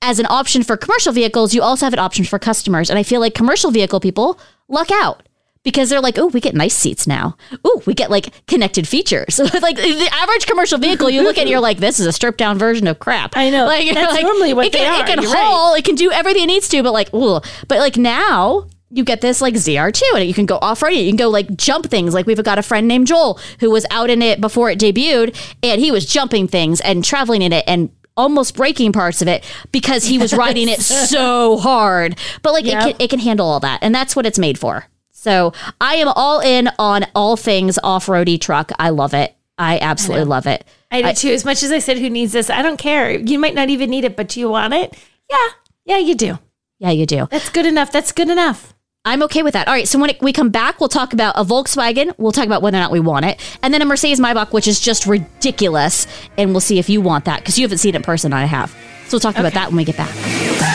[0.00, 2.90] as an option for commercial vehicles you also have an option for customers.
[2.90, 5.25] And i feel like commercial vehicle people luck out
[5.66, 9.38] because they're like oh we get nice seats now oh we get like connected features
[9.60, 12.38] like the average commercial vehicle you look at it, you're like this is a stripped
[12.38, 13.66] down version of crap I know.
[13.66, 16.44] like, That's normally what it can, they it can You're haul it can do everything
[16.44, 17.40] it needs to but like ooh.
[17.66, 21.02] but like now you get this like ZR2 and you can go off roading.
[21.02, 22.14] You can go like jump things.
[22.14, 25.36] Like we've got a friend named Joel who was out in it before it debuted
[25.60, 29.44] and he was jumping things and traveling in it and almost breaking parts of it
[29.72, 32.16] because he was riding it so hard.
[32.42, 32.74] But like Yep.
[32.74, 33.80] it, can, it can handle all that.
[33.82, 34.86] And that's what it's made for.
[35.26, 38.70] So I am all in on all things off roady truck.
[38.78, 39.34] I love it.
[39.58, 40.64] I absolutely love it.
[40.92, 41.30] I do too.
[41.30, 42.48] As much as I said, who needs this?
[42.48, 43.10] I don't care.
[43.10, 44.96] You might not even need it, but do you want it?
[45.28, 45.48] Yeah.
[45.84, 46.38] Yeah, you do.
[46.78, 47.26] Yeah, you do.
[47.28, 47.90] That's good enough.
[47.90, 48.72] That's good enough.
[49.04, 49.66] I'm okay with that.
[49.66, 52.14] All right, so when it, we come back, we'll talk about a Volkswagen.
[52.18, 54.68] We'll talk about whether or not we want it, and then a Mercedes Maybach, which
[54.68, 56.06] is just ridiculous,
[56.38, 58.32] and we'll see if you want that because you haven't seen it in person.
[58.32, 58.70] I have,
[59.06, 60.74] so we'll talk about that when we get back.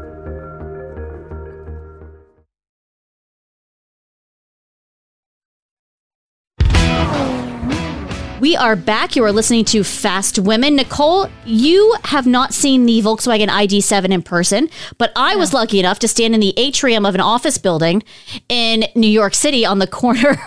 [8.41, 9.15] We are back.
[9.15, 10.75] You are listening to Fast Women.
[10.75, 15.99] Nicole, you have not seen the Volkswagen ID7 in person, but I was lucky enough
[15.99, 18.01] to stand in the atrium of an office building
[18.49, 20.39] in New York City on the corner.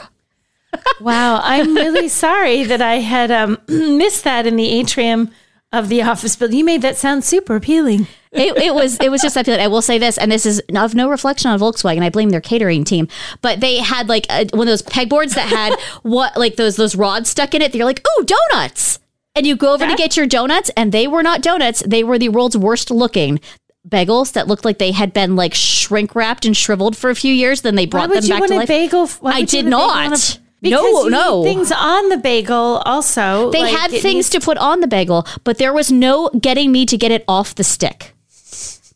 [1.01, 5.31] Wow, I'm really sorry that I had um, missed that in the atrium
[5.75, 6.59] of the office building.
[6.59, 8.07] You made that sound super appealing.
[8.33, 10.47] it, it was it was just I feel like I will say this, and this
[10.47, 12.03] is of no reflection on Volkswagen.
[12.03, 13.09] I blame their catering team,
[13.43, 16.95] but they had like a, one of those pegboards that had what like those those
[16.95, 17.73] rods stuck in it.
[17.73, 18.99] They're like, oh, donuts,
[19.35, 21.83] and you go over to get your donuts, and they were not donuts.
[21.87, 23.41] They were the world's worst looking
[23.87, 27.33] bagels that looked like they had been like shrink wrapped and shriveled for a few
[27.33, 27.63] years.
[27.63, 28.69] Then they brought them you back to life.
[28.69, 29.11] bagel?
[29.23, 30.39] I did want a bagel not.
[30.64, 31.42] Because no, no.
[31.44, 33.50] things on the bagel also.
[33.53, 36.72] They like, had things needs- to put on the bagel, but there was no getting
[36.72, 38.12] me to get it off the stick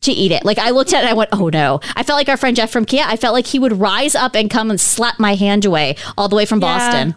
[0.00, 0.44] to eat it.
[0.44, 2.56] Like I looked at it, and I went, "Oh no!" I felt like our friend
[2.56, 3.04] Jeff from Kia.
[3.06, 6.28] I felt like he would rise up and come and slap my hand away all
[6.28, 6.78] the way from Yeah.
[6.78, 7.14] Boston.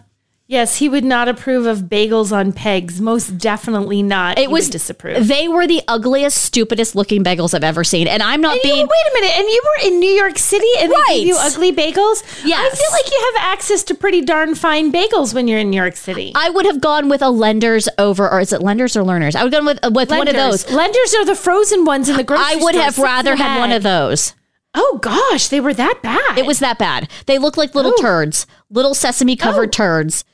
[0.52, 3.00] Yes, he would not approve of bagels on pegs.
[3.00, 4.36] Most definitely not.
[4.38, 5.26] It He was would disapprove.
[5.26, 8.70] They were the ugliest, stupidest looking bagels I've ever seen, and I'm not And you,
[8.74, 8.86] being.
[8.86, 11.72] wait a minute, and you were in New York City and they gave you ugly
[11.72, 12.22] bagels?
[12.44, 15.70] Yes, I feel like you have access to pretty darn fine bagels when you're in
[15.70, 16.32] New York City.
[16.34, 19.34] I would have gone with a Lenders over, or is it Lenders or Learners?
[19.34, 20.70] I would have gone with uh, with one of those.
[20.70, 22.60] Lenders are the frozen ones in the grocery store.
[22.60, 24.34] I would store, have six rather had one of those.
[24.74, 26.36] Oh gosh, they were that bad.
[26.38, 27.08] It was that bad.
[27.24, 28.02] They look like little Oh.
[28.02, 30.24] turds, little sesame covered turds.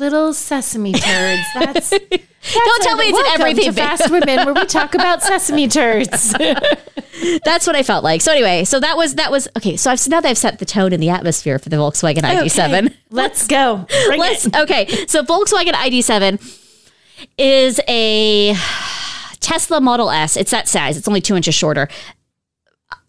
[0.00, 1.42] Little sesame turds.
[1.54, 3.64] That's, Don't tell me it's in everything.
[3.66, 6.32] To Fast Women, where we talk about sesame turds.
[7.44, 8.22] That's what I felt like.
[8.22, 9.76] So anyway, so that was that was okay.
[9.76, 12.86] So I've now that I've set the tone and the atmosphere for the Volkswagen ID7.
[12.86, 13.86] Okay, Let's go.
[14.06, 14.56] Bring Let's it.
[14.56, 14.86] okay.
[15.06, 16.40] So Volkswagen ID7
[17.36, 18.54] is a
[19.40, 20.36] Tesla Model S.
[20.36, 20.96] It's that size.
[20.96, 21.88] It's only two inches shorter.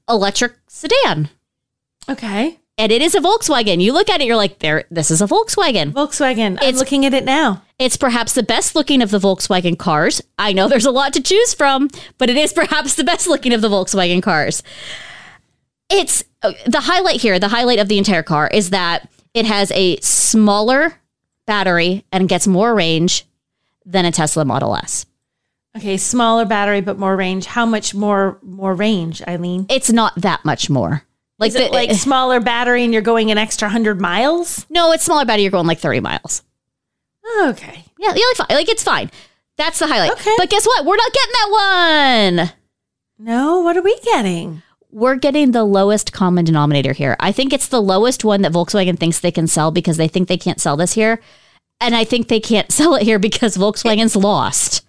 [0.10, 1.30] Electric sedan,
[2.10, 2.58] Okay.
[2.82, 3.80] And it is a Volkswagen.
[3.80, 4.86] You look at it, you're like, there.
[4.90, 5.92] This is a Volkswagen.
[5.94, 6.58] Volkswagen.
[6.60, 7.62] I'm It's- looking at it now.
[7.78, 10.22] It's perhaps the best looking of the Volkswagen cars.
[10.40, 13.54] I know there's a lot to choose from, but it is perhaps the best looking
[13.54, 14.64] of the Volkswagen cars.
[15.90, 19.72] It's uh, the highlight here, the highlight of the entire car is that it has
[19.74, 20.96] a smaller
[21.46, 23.26] battery and gets more range
[23.86, 25.06] than a Tesla Model S.
[25.78, 27.46] Okay, smaller battery but more range.
[27.46, 29.66] How much more more range, Eileen?
[29.70, 31.04] It's not that much more.
[31.42, 34.66] Like Is it the- like smaller battery and you're going an extra hundred miles?
[34.70, 35.42] no, it's smaller battery.
[35.42, 36.44] You're going like 30 miles.
[37.44, 37.84] Okay.
[38.00, 38.58] Yeah, yeah, like fine.
[38.58, 39.12] Like it's fine.
[39.58, 40.12] That's the highlight.
[40.14, 40.34] Okay.
[40.38, 40.86] But guess what?
[40.86, 42.52] We're not getting that one.
[43.20, 44.62] No, what are we getting?
[44.94, 47.16] we're getting the lowest common denominator here.
[47.18, 50.28] I think it's the lowest one that Volkswagen thinks they can sell because they think
[50.28, 51.22] they can't sell this here.
[51.80, 54.86] And I think they can't sell it here because Volkswagen's lost.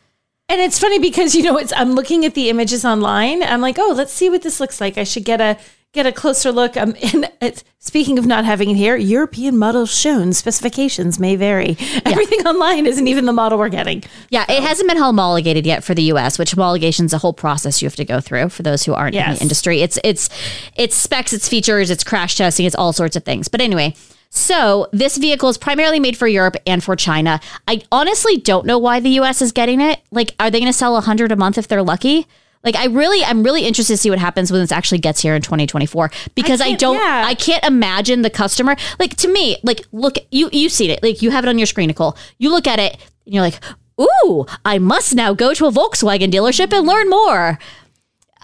[0.49, 3.45] And it's funny because you know it's I'm looking at the images online.
[3.45, 4.99] I'm like, oh, let's see what this looks like.
[4.99, 5.57] I should get a
[5.93, 6.77] get a closer look.
[6.77, 11.77] Um, and it's, speaking of not having it here, European models shown specifications may vary.
[12.05, 14.03] Everything online isn't even the model we're getting.
[14.31, 17.83] Yeah, it hasn't been homologated yet for the US, which homologation is a whole process
[17.83, 19.83] you have to go through for those who aren't in the industry.
[19.83, 20.29] It's it's
[20.77, 23.49] it's specs, it's features, it's crash testing, it's all sorts of things.
[23.49, 23.95] But anyway,
[24.31, 27.41] so this vehicle is primarily made for Europe and for China.
[27.69, 30.01] I honestly don't know why the US is getting it.
[30.11, 32.27] Like, are they going to sell 100 a month if they're lucky?
[32.65, 35.35] Like, I really, I'm really interested to see what happens when this actually gets here
[35.35, 37.25] in 2024 because I, can't- don't, yeah.
[37.27, 38.77] I can't imagine the customer.
[39.01, 41.03] Like, to me, like, look, you, you've seen it.
[41.03, 42.17] Like, you have it on your screen, Nicole.
[42.39, 42.93] You look at it
[43.27, 43.59] and you're like,
[44.01, 47.59] ooh, I must now go to a Volkswagen dealership and learn more.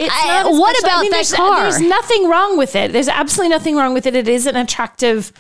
[0.00, 1.62] It's I- what special- about that there's, car?
[1.62, 2.92] There's nothing wrong with it.
[2.92, 4.14] There's absolutely nothing wrong with it.
[4.16, 5.33] It is an attractive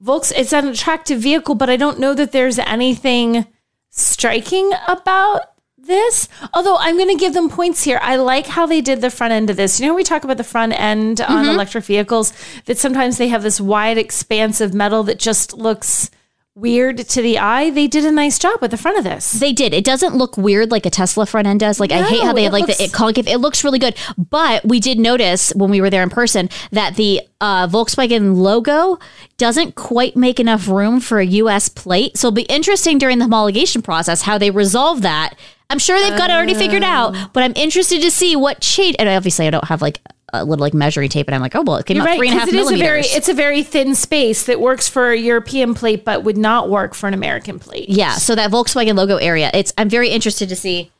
[0.00, 0.32] Volks.
[0.32, 3.46] It's an attractive vehicle, but I don't know that there's anything
[3.90, 5.42] striking about
[5.86, 6.28] this.
[6.54, 7.98] Although I'm going to give them points here.
[8.02, 9.80] I like how they did the front end of this.
[9.80, 11.54] You know, we talk about the front end on Mm-hmm.
[11.54, 12.32] electric vehicles
[12.66, 16.10] that sometimes they have this wide expanse of metal that just looks
[16.54, 17.70] weird to the eye.
[17.70, 19.32] They did a nice job with the front of this.
[19.32, 19.72] They did.
[19.72, 21.80] It doesn't look weird like a Tesla front end does.
[21.80, 23.26] Like I hate how they have like looks- the it concave.
[23.26, 23.96] It looks really good.
[24.18, 28.98] But we did notice when we were there in person that the uh, Volkswagen logo
[29.38, 32.18] doesn't quite make enough room for a US plate.
[32.18, 35.34] So it'll be interesting during the homologation process how they resolve that.
[35.72, 37.30] I'm sure they've got it already figured out, Oh.
[37.32, 38.94] but I'm interested to see what change.
[38.98, 40.00] And obviously, I don't have like
[40.34, 42.18] a little like measuring tape, and I'm like, oh well, it came You're out right
[42.18, 44.88] three and a half it is a very it's a very thin space that works
[44.88, 47.88] for a European plate but would not work for an American plate.
[47.88, 49.50] yeah, so that Volkswagen logo area.
[49.52, 50.90] It's I'm very interested to see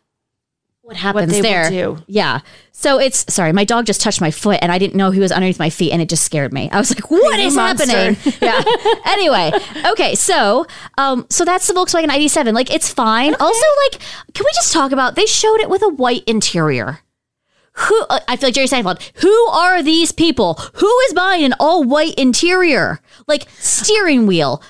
[0.92, 1.70] what happens will there.
[1.70, 1.98] do.
[2.06, 2.40] Yeah.
[2.72, 5.30] So it's sorry, my dog just touched my foot and I didn't know he was
[5.30, 6.68] underneath my feet and it just scared me.
[6.70, 7.86] I was like, "What Crazy is monster.
[7.92, 8.62] happening?" yeah.
[9.06, 9.52] Anyway,
[9.92, 10.66] okay, so
[10.98, 12.52] um so that's the Volkswagen ID7.
[12.52, 13.34] Like it's fine.
[13.34, 14.00] Also like
[14.34, 17.00] can we just talk about they showed it with a white interior.
[17.74, 19.00] Who uh, I feel like Jerry Seinfeld.
[19.22, 20.54] Who are these people?
[20.74, 23.00] Who is buying an all white interior?
[23.26, 24.62] Like steering wheel,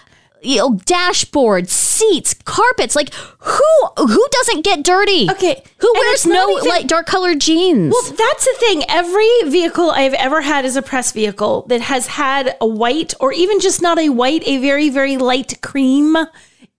[0.42, 2.96] you know, dashboard, seats, carpets.
[2.96, 3.64] Like who
[3.96, 5.28] who doesn't get dirty?
[5.30, 7.92] Okay, Who wears no even- like dark colored jeans?
[7.92, 8.84] Well, that's the thing.
[8.88, 13.32] Every vehicle I've ever had is a press vehicle that has had a white or
[13.32, 16.16] even just not a white, a very, very light cream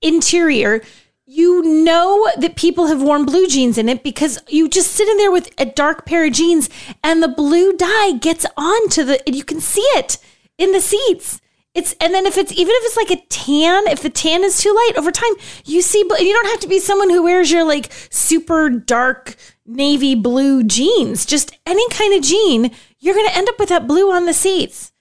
[0.01, 0.81] interior,
[1.25, 5.17] you know that people have worn blue jeans in it because you just sit in
[5.17, 6.69] there with a dark pair of jeans
[7.03, 10.17] and the blue dye gets onto the, and you can see it
[10.57, 11.39] in the seats.
[11.75, 14.59] It's and then if it's even if it's like a tan, if the tan is
[14.59, 15.33] too light over time,
[15.65, 16.03] you see.
[16.07, 20.63] But you don't have to be someone who wears your like super dark navy blue
[20.63, 21.25] jeans.
[21.25, 24.33] Just any kind of jean, you're going to end up with that blue on the
[24.33, 24.91] seats.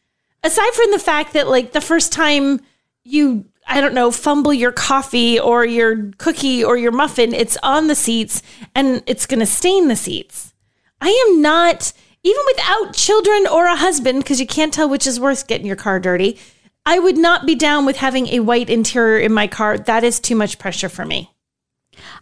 [0.43, 2.61] Aside from the fact that like the first time
[3.05, 7.89] you, I don't know, fumble your coffee or your cookie or your muffin, it's on
[7.89, 8.43] the seats
[8.75, 10.55] and it's going to stain the seats.
[11.01, 11.93] I am not,
[12.23, 15.77] even without children or a husband, because you can't tell which is worse getting your
[15.77, 16.39] car dirty.
[16.85, 19.79] I would not be down with having a white interior in my car.
[19.79, 21.31] That is too much pressure for me.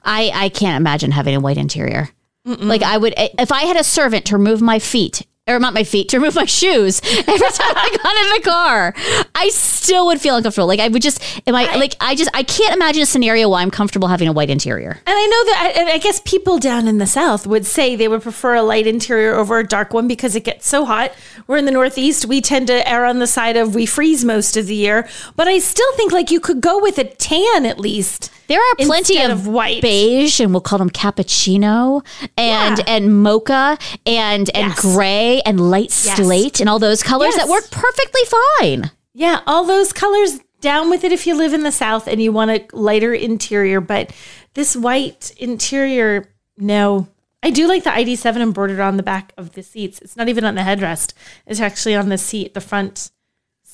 [0.02, 2.10] I I can't imagine having a white interior.
[2.44, 5.84] Like I would if I had a servant to remove my feet or not my
[5.84, 8.94] feet to remove my shoes every time I got in the car,
[9.34, 10.66] I still would feel uncomfortable.
[10.66, 13.60] Like I would just am I, like I just I can't imagine a scenario where
[13.60, 14.90] I'm comfortable having a white interior.
[14.90, 18.08] And I know that, and I guess people down in the South would say they
[18.08, 21.12] would prefer a light interior over a dark one because it gets so hot.
[21.46, 22.26] We're in the Northeast.
[22.26, 25.08] We tend to err on the side of we freeze most of the year.
[25.36, 28.30] But I still think like you could go with a tan at least.
[28.50, 29.80] There are plenty Instead of, white.
[29.80, 32.04] beige, and we'll call them cappuccino
[32.36, 32.84] and Yeah.
[32.88, 34.80] and mocha and and Yes.
[34.80, 36.16] gray and light Yes.
[36.16, 38.22] slate and all those colors that work perfectly
[38.58, 38.90] fine.
[39.14, 42.32] Yeah, all those colors down with it if you live in the South and you
[42.32, 43.80] want a lighter interior.
[43.80, 44.10] But
[44.54, 46.28] this white interior,
[46.58, 47.06] no.
[47.42, 50.00] I do like the ID7 embroidered on the back of the seats.
[50.02, 51.12] It's not even on the headrest.
[51.46, 53.10] It's actually on the seat, the front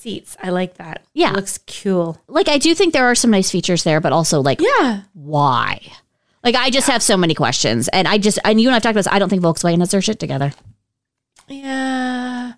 [0.07, 0.37] seats.
[0.41, 1.03] I like that.
[1.13, 1.31] Yeah.
[1.31, 2.21] It looks cool.
[2.27, 5.01] Like I do think there are some nice features there, but also like Yeah.
[5.13, 5.81] why?
[6.43, 8.91] Like I just have so many questions, and I just and you and I've talked
[8.93, 9.07] about this.
[9.13, 10.53] I don't think Volkswagen has their shit together.
[11.49, 12.53] Yeah.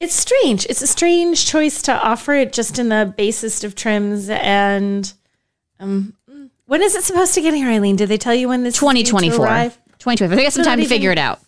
[0.00, 0.66] It's strange.
[0.66, 4.28] It's a strange choice to offer it just in the basest of trims.
[4.28, 5.12] And
[5.78, 6.14] um,
[6.66, 7.94] when is it supposed to get here, Eileen?
[7.94, 9.44] Did they tell you when this is due 2024.
[9.46, 9.74] arrive?
[10.00, 10.38] 2024.
[10.40, 11.38] I got some So time to figure it out.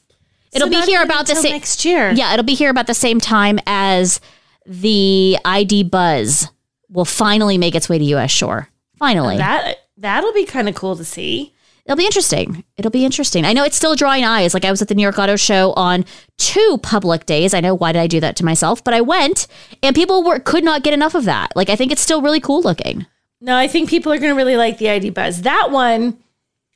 [0.53, 2.13] It'll So be here about the same next year.
[2.13, 4.21] Yeah, it'll be here about the same time as
[4.67, 6.49] the ID Buzz
[6.89, 8.69] will finally make its way to US shore.
[8.99, 9.37] Finally.
[9.37, 11.55] That that'll be kind of cool to see.
[11.85, 12.65] It'll be interesting.
[12.79, 13.45] It'll be interesting.
[13.45, 14.55] I know it's still drawing eyes.
[14.55, 16.07] Like I was at the New York Auto Show on
[16.39, 17.53] two public days.
[17.53, 19.47] I know why did I do that to myself, but I went
[19.83, 21.55] and people were could not get enough of that.
[21.55, 23.07] Like I think it's still really cool looking.
[23.41, 25.43] No, I think people are going to really like the ID Buzz.
[25.43, 26.17] That one,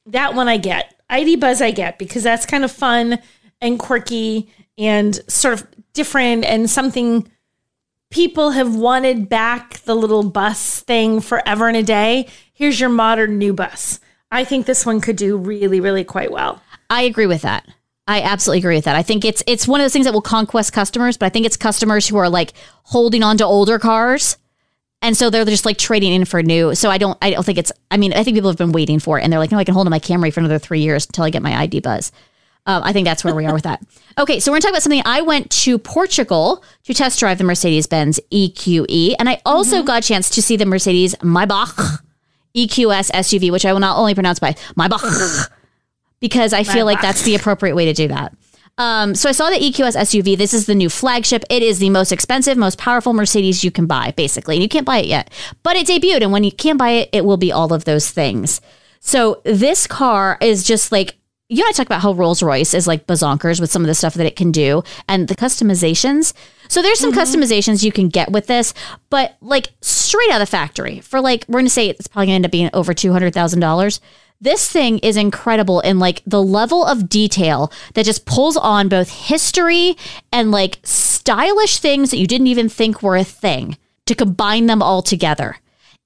[0.07, 0.95] that one I get.
[1.09, 3.21] ID Buzz I get because that's kind of fun
[3.63, 7.31] and quirky and sort of different and something
[8.11, 12.29] people have wanted back the little bus thing forever and a day.
[12.53, 14.01] Here's your modern new bus.
[14.31, 16.63] I think this one could do really, really quite well.
[16.91, 17.67] I agree with that.
[18.07, 18.97] I absolutely agree with that.
[18.97, 21.45] I think it's it's one of those things that will conquest customers, but I think
[21.45, 22.55] it's customers who are like
[22.85, 24.39] holding on to older cars.
[25.03, 26.75] And so they're just like trading in for new.
[26.75, 28.99] So I don't I don't think it's I mean, I think people have been waiting
[28.99, 30.81] for it and they're like, no, I can hold on my Camry for another three
[30.81, 32.11] years until I get my ID buzz.
[32.69, 33.83] Um, I think that's where we are with that.
[34.19, 35.03] Okay, so we're gonna talk about something.
[35.07, 40.05] I went to Portugal to test drive the Mercedes Benz EQE, and I also got
[40.05, 42.03] a chance to see the Mercedes Maybach
[42.55, 45.49] EQS SUV, which I will not only pronounce by Maybach
[46.21, 48.37] because I feel like that's the appropriate way to do that.
[48.77, 50.37] Um, so I saw the EQS SUV.
[50.37, 51.45] This is the new flagship.
[51.49, 54.57] It is the most expensive, most powerful Mercedes you can buy, basically.
[54.57, 56.23] And you can't buy it yet, but it debuted.
[56.23, 58.61] And when you can buy it, it will be all of those things.
[59.01, 61.17] So this car is just like,
[61.49, 63.95] you know, I talk about how Rolls Royce is like bazonkers with some of the
[63.95, 66.35] stuff that it can do and the customizations.
[66.69, 67.21] So there's some mm-hmm.
[67.21, 68.75] customizations you can get with this,
[69.09, 72.27] but like straight out of the factory for like, we're going to say it's probably
[72.27, 74.01] going to end up being over $200,000.
[74.41, 79.09] This thing is incredible in like the level of detail that just pulls on both
[79.09, 79.97] history
[80.31, 84.83] and like stylish things that you didn't even think were a thing to combine them
[84.83, 85.57] all together.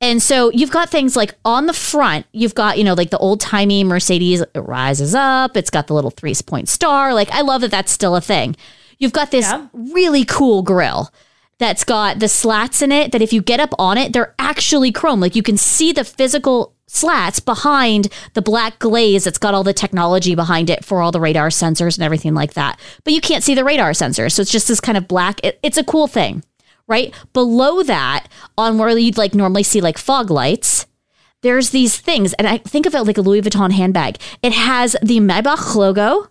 [0.02, 3.18] And so you've got things like on the front, you've got, you know, like the
[3.18, 7.14] old timey Mercedes, it rises up, it's got the little three point star.
[7.14, 8.56] Like, I love that that's still a thing.
[8.98, 9.68] You've got this Yeah.
[9.72, 11.12] really cool grill
[11.58, 14.90] that's got the slats in it that if you get up on it, they're actually
[14.90, 15.20] chrome.
[15.20, 19.72] Like, you can see the physical slats behind the black glaze that's got all the
[19.72, 22.78] technology behind it for all the radar sensors and everything like that.
[23.04, 24.32] But you can't see the radar sensors.
[24.32, 25.40] So it's just this kind of black.
[25.44, 26.42] It, it's a cool thing,
[26.86, 27.14] right?
[27.32, 28.26] Below that,
[28.58, 30.86] on where you'd like normally see like fog lights,
[31.42, 32.32] there's these things.
[32.34, 34.18] And I think of it like a Louis Vuitton handbag.
[34.42, 36.28] It has the Maybach logo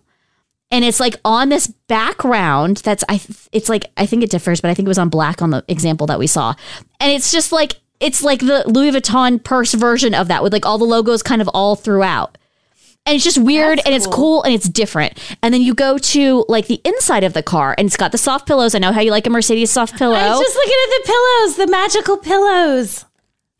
[0.72, 3.20] and it's like on this background that's I
[3.52, 5.62] it's like I think it differs, but I think it was on black on the
[5.68, 6.54] example that we saw.
[6.98, 10.64] And it's just like it's like the Louis Vuitton purse version of that with like
[10.64, 12.38] all the logos kind of all throughout.
[13.04, 14.14] And it's just weird That's and it's cool.
[14.14, 15.18] cool and it's different.
[15.42, 18.18] And then you go to like the inside of the car and it's got the
[18.18, 18.74] soft pillows.
[18.74, 20.14] I know how you like a Mercedes soft pillow.
[20.14, 23.04] I was just looking at the pillows, the magical pillows.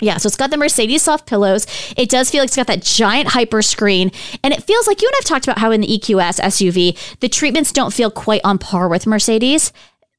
[0.01, 1.67] Yeah, so it's got the Mercedes soft pillows.
[1.97, 4.11] It does feel like it's got that giant hyper screen.
[4.43, 7.29] And it feels like you and I've talked about how in the EQS SUV, the
[7.29, 9.73] treatments don't feel quite on par with Mercedes.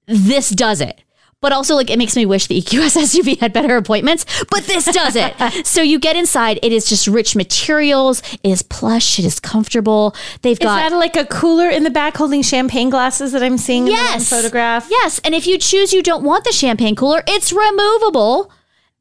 [0.06, 1.02] This does it.
[1.44, 4.86] But also, like, it makes me wish the EQS SUV had better appointments, but this
[4.86, 5.36] does it.
[5.66, 10.16] so you get inside, it is just rich materials, it is plush, it is comfortable.
[10.42, 10.78] They've Is got.
[10.78, 14.30] that like a cooler in the back holding champagne glasses that I'm seeing in yes.
[14.30, 14.88] the photograph?
[14.90, 15.20] Yes.
[15.26, 18.50] And if you choose you don't want the champagne cooler, it's removable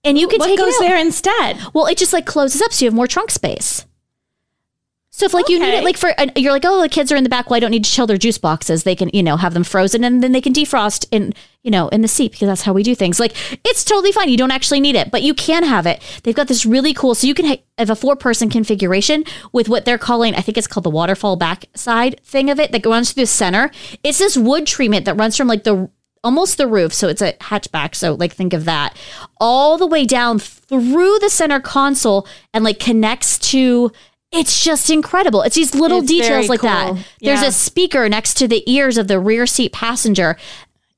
[0.02, 0.88] and you can What take goes it out.
[0.88, 1.58] there instead?
[1.72, 3.86] Well, it just like closes up so you have more trunk space.
[5.14, 7.22] So if like you need it like for you're like oh the kids are in
[7.22, 7.50] the back.
[7.50, 8.84] Well I don't need to chill their juice boxes.
[8.84, 11.88] They can you know have them frozen and then they can defrost in you know
[11.88, 13.20] in the seat because that's how we do things.
[13.20, 14.30] Like it's totally fine.
[14.30, 16.02] You don't actually need it but you can have it.
[16.22, 19.84] They've got this really cool so you can have a four person configuration with what
[19.84, 23.24] they're calling I think it's called the waterfall backside thing of it that runs through
[23.24, 23.70] the center.
[24.02, 25.90] It's this wood treatment that runs from like the
[26.24, 28.96] almost the roof so it's a hatchback so like think of that
[29.40, 33.90] all the way down through the center console and like connects to
[34.32, 35.42] it's just incredible.
[35.42, 36.88] It's these little It's details like that.
[36.88, 36.98] cool.
[37.20, 40.36] There's a speaker next to the ears of the rear seat passenger.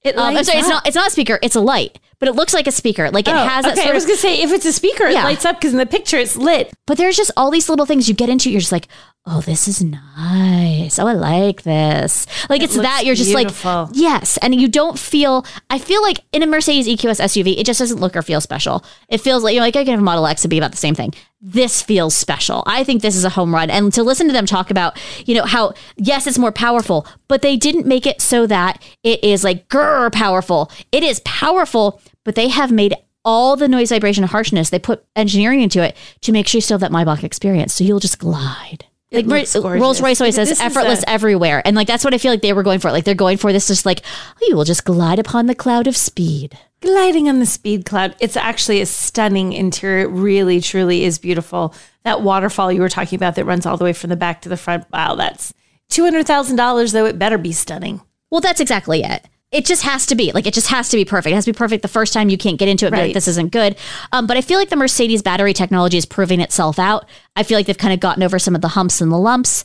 [0.03, 0.87] It Um, I'm sorry, it's not.
[0.87, 1.39] It's not a speaker.
[1.43, 3.11] It's a light, but it looks like a speaker.
[3.11, 5.21] Like it Oh, has that okay, I was gonna say if it's a speaker, Yeah.
[5.21, 6.73] it lights up because in the picture it's lit.
[6.87, 8.51] But there's just all these little things you get into.
[8.51, 8.89] You're just like,
[9.27, 10.99] oh, this is nice.
[10.99, 12.27] Oh, I like this.
[12.49, 13.05] Like it's that.
[13.05, 13.85] You're just beautiful.
[13.87, 14.39] like, yes.
[14.39, 18.01] And you don't feel, I feel like in a Mercedes EQS SUV, it just doesn't
[18.01, 18.85] look or feel special.
[19.09, 20.71] It feels like, you know, like I can have a Model X and be about
[20.73, 21.13] the same thing.
[21.41, 22.63] This feels special.
[22.67, 23.71] I think this is a home run.
[23.71, 27.43] And to listen to them talk about, you know, how, yes, it's more powerful, but
[27.43, 30.71] they didn't make it so that it is like, grr, powerful.
[30.93, 32.95] It is powerful, but they have made
[33.25, 34.71] all the noise, vibration, and harshness.
[34.71, 37.75] They put engineering into it to make sure you still have that Maybach experience.
[37.75, 38.85] So you'll just glide.
[39.13, 39.81] Like looks gorgeous.
[39.81, 41.63] Rolls Royce always says is effortless a- everywhere.
[41.65, 42.91] And like that's what I feel like they were going for.
[42.91, 44.03] Like they're going for this just like,
[44.43, 46.59] oh, you will just glide upon the cloud of speed.
[46.81, 48.17] Gliding on the speed cloud.
[48.21, 50.07] It's actually a stunning interior.
[50.07, 51.75] It really, truly is beautiful.
[52.03, 54.49] That waterfall you were talking about that runs all the way from the back to
[54.49, 54.85] the front.
[54.93, 55.55] Wow, that's
[55.89, 56.93] two hundred thousand dollars.
[56.93, 58.03] Though it better be stunning.
[58.31, 59.27] Well, that's exactly it.
[59.55, 61.33] It just has to be like it just has to be perfect.
[61.33, 62.29] It has to be perfect the first time.
[62.29, 62.91] You can't get into it.
[62.91, 63.77] Be like, this isn't good.
[64.13, 67.09] Um, but I feel like the Mercedes battery technology is proving itself out.
[67.37, 69.65] I feel like they've kind of gotten over some of the humps and the lumps.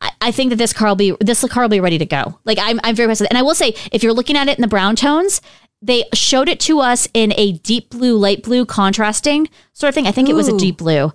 [0.00, 2.38] I, I think that this car will be this car will be ready to go.
[2.44, 3.28] Like I'm I'm very impressed.
[3.28, 5.40] And I will say, if you're looking at it in the brown tones,
[5.82, 10.06] they showed it to us in a deep blue, light blue contrasting sort of thing.
[10.06, 11.12] I think it was a deep blue.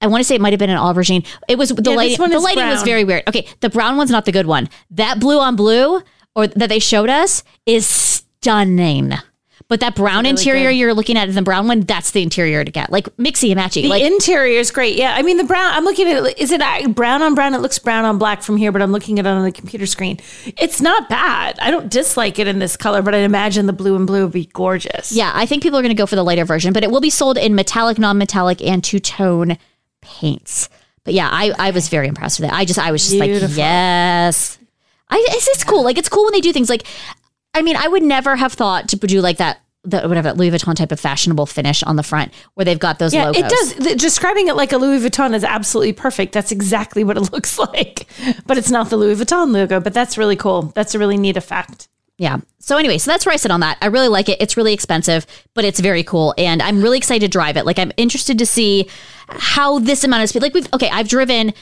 [0.00, 1.26] I want to say it might have been an aubergine.
[1.48, 2.30] It was the Yeah, lighting.
[2.30, 3.22] The lighting was very weird.
[3.28, 4.68] Okay, the brown one's not the good one.
[4.90, 6.02] That blue on blue,
[6.36, 9.14] or that they showed us, is stunning.
[9.68, 10.76] But that brown interior good.
[10.76, 12.92] you're looking at in the brown one, that's the interior to get.
[12.92, 13.82] Like mixy and matchy.
[13.82, 14.96] The Like interior is great.
[14.96, 15.74] Yeah, I mean the brown.
[15.74, 16.38] I'm looking at it.
[16.38, 16.60] Is it
[16.94, 17.52] brown on brown?
[17.52, 19.86] It looks brown on black from here, but I'm looking at it on the computer
[19.86, 20.20] screen.
[20.56, 21.58] It's not bad.
[21.58, 24.32] I don't dislike it in this color, but I'd imagine the blue and blue would
[24.32, 25.10] be gorgeous.
[25.10, 27.00] yeah, I think people are going to go for the lighter version, but it will
[27.00, 29.58] be sold in metallic, non-metallic, and two-tone
[30.00, 30.68] paints.
[31.02, 32.52] But yeah, I, I was very impressed with it.
[32.52, 34.58] I just I was just like, yes.
[35.08, 35.84] I it's, it's cool.
[35.84, 36.84] Like it's cool when they do things like
[37.54, 40.74] I mean, I would never have thought to do like that the whatever Louis Vuitton
[40.74, 43.42] type of fashionable finish on the front where they've got those Yeah, logos.
[43.42, 43.74] it does.
[43.74, 46.32] The, describing it like a Louis Vuitton is absolutely perfect.
[46.32, 48.06] That's exactly what it looks like.
[48.46, 50.72] But it's not the Louis Vuitton logo, but that's really cool.
[50.74, 51.88] That's a really neat effect.
[52.18, 52.38] Yeah.
[52.58, 53.78] So anyway, so that's where I sit on that.
[53.80, 54.40] I really like it.
[54.40, 57.64] It's really expensive, but it's very cool, and I'm really excited to drive it.
[57.66, 58.88] Like I'm interested to see
[59.28, 60.42] how this amount of speed.
[60.42, 61.52] Like we've okay, I've driven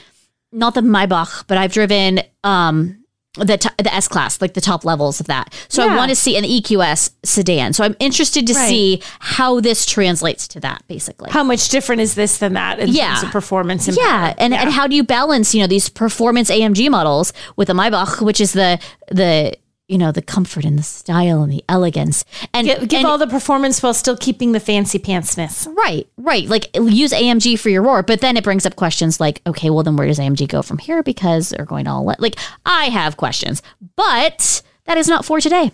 [0.53, 3.04] not the Maybach, but I've driven um
[3.37, 5.53] the t- the S class, like the top levels of that.
[5.69, 7.73] So I want to see an EQS sedan.
[7.73, 8.69] So I'm interested to Right.
[8.69, 11.31] see how this translates to that, basically.
[11.33, 13.09] How much different is this than that in Yeah.
[13.09, 13.89] terms of performance?
[13.89, 14.35] And yeah, power?
[14.39, 18.21] and and how do you balance you know these performance AMG models with the Maybach,
[18.23, 18.79] which is the
[19.11, 19.55] the
[19.89, 22.25] you know the comfort and the style and the elegance
[22.55, 25.67] and give, give and- all the performance while still keeping the fancy pantsness.
[25.77, 26.49] Right, right.
[26.49, 29.83] Like use AMG for your roar, but then it brings up questions like, okay, well
[29.83, 31.03] then where does AMG go from here?
[31.03, 33.63] Because they're going all like I have questions,
[33.97, 35.73] but that is not for today.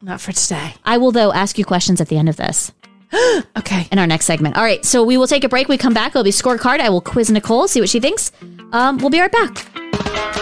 [0.00, 0.74] Not for today.
[0.84, 2.72] I will though ask you questions at the end of this.
[3.56, 3.86] Okay.
[3.92, 4.56] in our next segment.
[4.56, 5.68] All right, so we will take a break.
[5.68, 6.08] We come back.
[6.12, 6.80] It'll be scorecard.
[6.80, 8.32] I will quiz Nicole, see what she thinks.
[8.72, 10.41] Um, we'll be right back.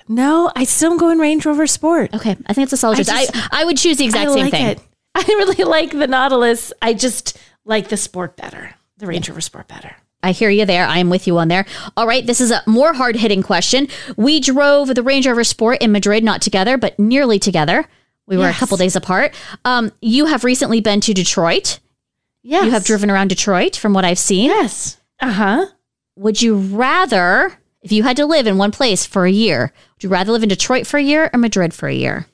[0.07, 2.13] No, I still am going Range Rover Sport.
[2.13, 3.07] Okay, I think it's a solid choice.
[3.09, 4.65] I, I would choose the exact I same like thing.
[4.65, 4.79] it.
[5.15, 6.73] I really like the Nautilus.
[6.81, 8.73] I just like the Sport better.
[8.97, 9.95] The Range Rover Sport better.
[10.21, 10.85] I hear you there.
[10.85, 11.65] I am with you on there.
[11.95, 13.87] All right, this is a more hard hitting question.
[14.17, 17.87] We drove the Range Rover Sport in Madrid, not together, but nearly together.
[18.27, 19.35] We were a couple days apart.
[19.65, 21.79] Um, you have recently been to Detroit.
[22.43, 22.65] Yes.
[22.65, 24.49] You have driven around Detroit, from what I've seen.
[24.49, 24.97] Yes.
[25.19, 25.65] Uh huh.
[26.15, 30.03] Would you rather, if you had to live in one place for a year, would
[30.03, 32.27] you rather live in Detroit for a year or Madrid for a year?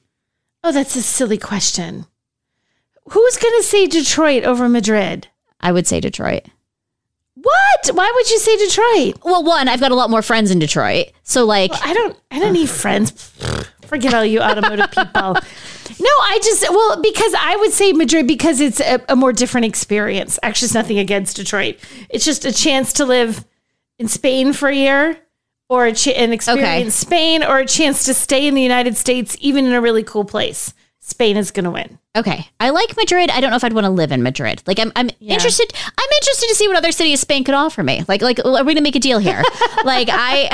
[0.64, 2.06] Oh, that's a silly question.
[3.10, 5.28] Who's going to say Detroit over Madrid?
[5.60, 6.44] I would say Detroit.
[7.48, 7.96] What?
[7.96, 9.24] Why would you say Detroit?
[9.24, 11.08] Well, one, I've got a lot more friends in Detroit.
[11.24, 12.18] So, like, I don't.
[12.32, 13.12] I don't need friends.
[13.86, 15.36] Forget all you automotive people.
[16.00, 19.66] No, I just well because I would say Madrid because it's a, a more different
[19.66, 20.38] experience.
[20.44, 21.78] Actually, it's nothing against Detroit.
[22.10, 23.46] It's just a chance to live
[23.98, 25.18] in Spain for a year,
[25.70, 26.82] or a ch- an experience Okay.
[26.82, 30.04] in Spain, or a chance to stay in the United States, even in a really
[30.04, 30.74] cool place.
[31.08, 31.98] Spain is going to win.
[32.18, 33.30] Okay, I like Madrid.
[33.30, 34.62] I don't know if I'd want to live in Madrid.
[34.68, 35.72] Like, I'm, I'm interested.
[35.86, 38.04] I'm interested to see what other city of Spain could offer me.
[38.10, 39.42] Like, like, are we gonna make a deal here?
[39.86, 40.50] like, I,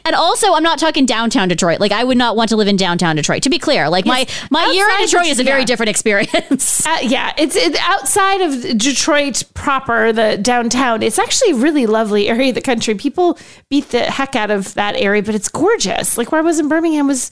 [0.04, 1.80] and also, I'm not talking downtown Detroit.
[1.80, 3.42] Like, I would not want to live in downtown Detroit.
[3.44, 5.64] To be clear, like my my year in Detroit is a very yeah.
[5.64, 6.86] different experience.
[6.86, 11.02] Uh, yeah, it's, it's outside of Detroit proper, the downtown.
[11.02, 12.94] It's actually a really lovely area of the country.
[12.96, 13.38] People
[13.70, 16.18] beat the heck out of that area, but it's gorgeous.
[16.18, 17.30] Like where I was in Birmingham was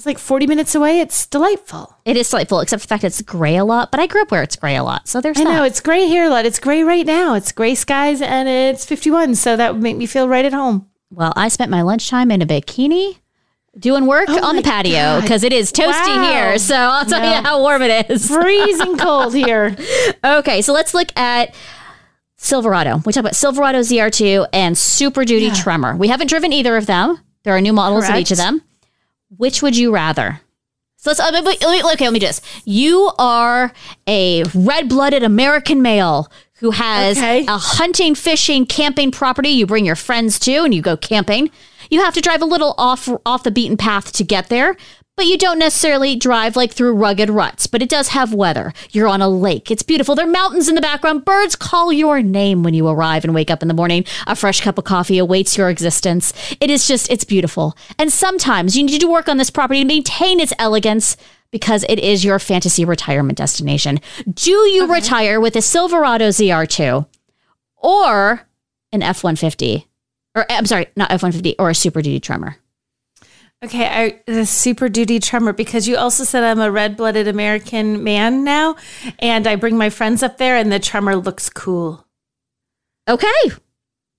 [0.00, 1.00] it was like 40 minutes away.
[1.00, 1.94] It's delightful.
[2.06, 3.90] it is delightful, except for the fact it's gray a lot.
[3.90, 5.50] But I grew up where it's gray a lot, so there's I that.
[5.52, 6.46] know it's gray here a lot.
[6.46, 7.34] It's gray right now.
[7.34, 10.86] It's gray skies and it's 51, so that would make me feel right at home.
[11.10, 13.18] Well, I spent my lunchtime in a bikini.
[13.78, 16.30] Doing work Oh on the patio because it is toasty Wow.
[16.30, 16.58] here.
[16.58, 17.28] So I'll tell No.
[17.36, 18.26] you how warm it is.
[18.26, 19.76] Freezing cold here.
[20.24, 21.54] Okay, so let's look at
[22.36, 22.96] Silverado.
[23.04, 25.94] We talked about Silverado ZR2 and Super Duty Tremor.
[25.96, 27.20] We haven't driven either of them.
[27.44, 28.62] There are new models of each of them.
[29.36, 30.40] Which would you rather?
[30.96, 32.04] So let's uh, okay.
[32.04, 32.42] Let me do this.
[32.66, 33.72] You are
[34.06, 37.46] a red-blooded American male who has Okay.
[37.46, 39.48] a hunting, fishing, camping property.
[39.48, 41.50] You bring your friends to, and you go camping.
[41.88, 44.76] You have to drive a little off off the beaten path to get there,
[45.20, 47.66] but you don't necessarily drive like through rugged ruts.
[47.66, 48.72] But it does have weather.
[48.90, 49.70] You're on a lake.
[49.70, 50.14] It's beautiful.
[50.14, 51.26] There are mountains in the background.
[51.26, 54.06] Birds call your name when you arrive and wake up in the morning.
[54.26, 56.32] A fresh cup of coffee awaits your existence.
[56.58, 57.76] It is just, it's beautiful.
[57.98, 61.18] And sometimes you need to work on this property to maintain its elegance
[61.50, 64.00] because it is your fantasy retirement destination.
[64.32, 67.06] Do you retire with a Silverado ZR2
[67.76, 68.48] or
[68.90, 69.86] an F 150?
[70.34, 72.56] Or eh, I'm sorry, not F 150 or a Super Duty Tremor.
[73.62, 78.02] Okay, I, the super duty tremor because you also said I'm a red blooded American
[78.02, 78.76] man now,
[79.18, 82.06] and I bring my friends up there, and the tremor looks cool.
[83.06, 83.28] Okay.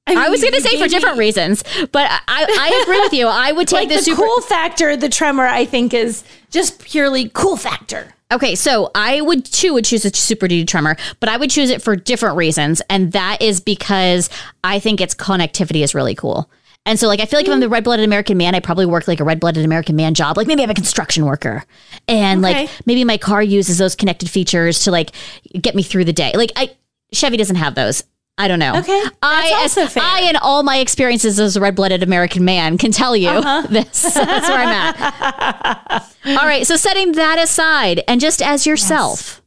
[0.08, 3.28] I, was going to say for different me- reasons, but I, I agree with you.
[3.28, 4.22] I would take Like the, the, super.
[4.22, 8.14] cool factor, the tremor, I think is just purely cool factor.
[8.32, 11.70] Okay, so I would too would choose a Super Duty Tremor, but I would choose
[11.70, 14.30] it for different reasons, and that is because
[14.64, 16.50] I think its connectivity is really cool.
[16.86, 18.88] And so, like, I feel like if I'm the red blooded American man, I probably
[18.88, 20.36] work like a red blooded American man job.
[20.36, 21.64] Like, maybe I'm a construction worker,
[22.08, 22.62] and Okay.
[22.64, 25.12] like maybe my car uses those connected features to like
[25.54, 26.32] get me through the day.
[26.36, 26.72] Like, I
[27.14, 28.04] Chevy doesn't have those.
[28.38, 28.76] I don't know.
[28.78, 30.02] Okay, that's I, also as- fair.
[30.04, 33.68] I, in all my experiences as a red blooded American man, can tell you Uh-huh.
[33.70, 34.02] this.
[34.16, 36.16] That's where I'm at.
[36.26, 36.66] all right.
[36.66, 39.44] So, setting that aside, and just as yourself,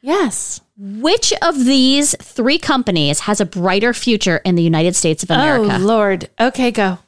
[0.00, 0.61] Yes.
[0.76, 5.76] Which of these three companies has a brighter future in the United States of America?
[5.76, 6.30] Oh Lord.
[6.40, 6.98] Okay, go.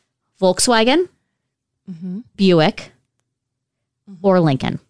[0.41, 1.09] Volkswagen,
[1.91, 2.21] Mm-hmm.
[2.37, 2.93] Buick,
[4.23, 4.81] or Lincoln?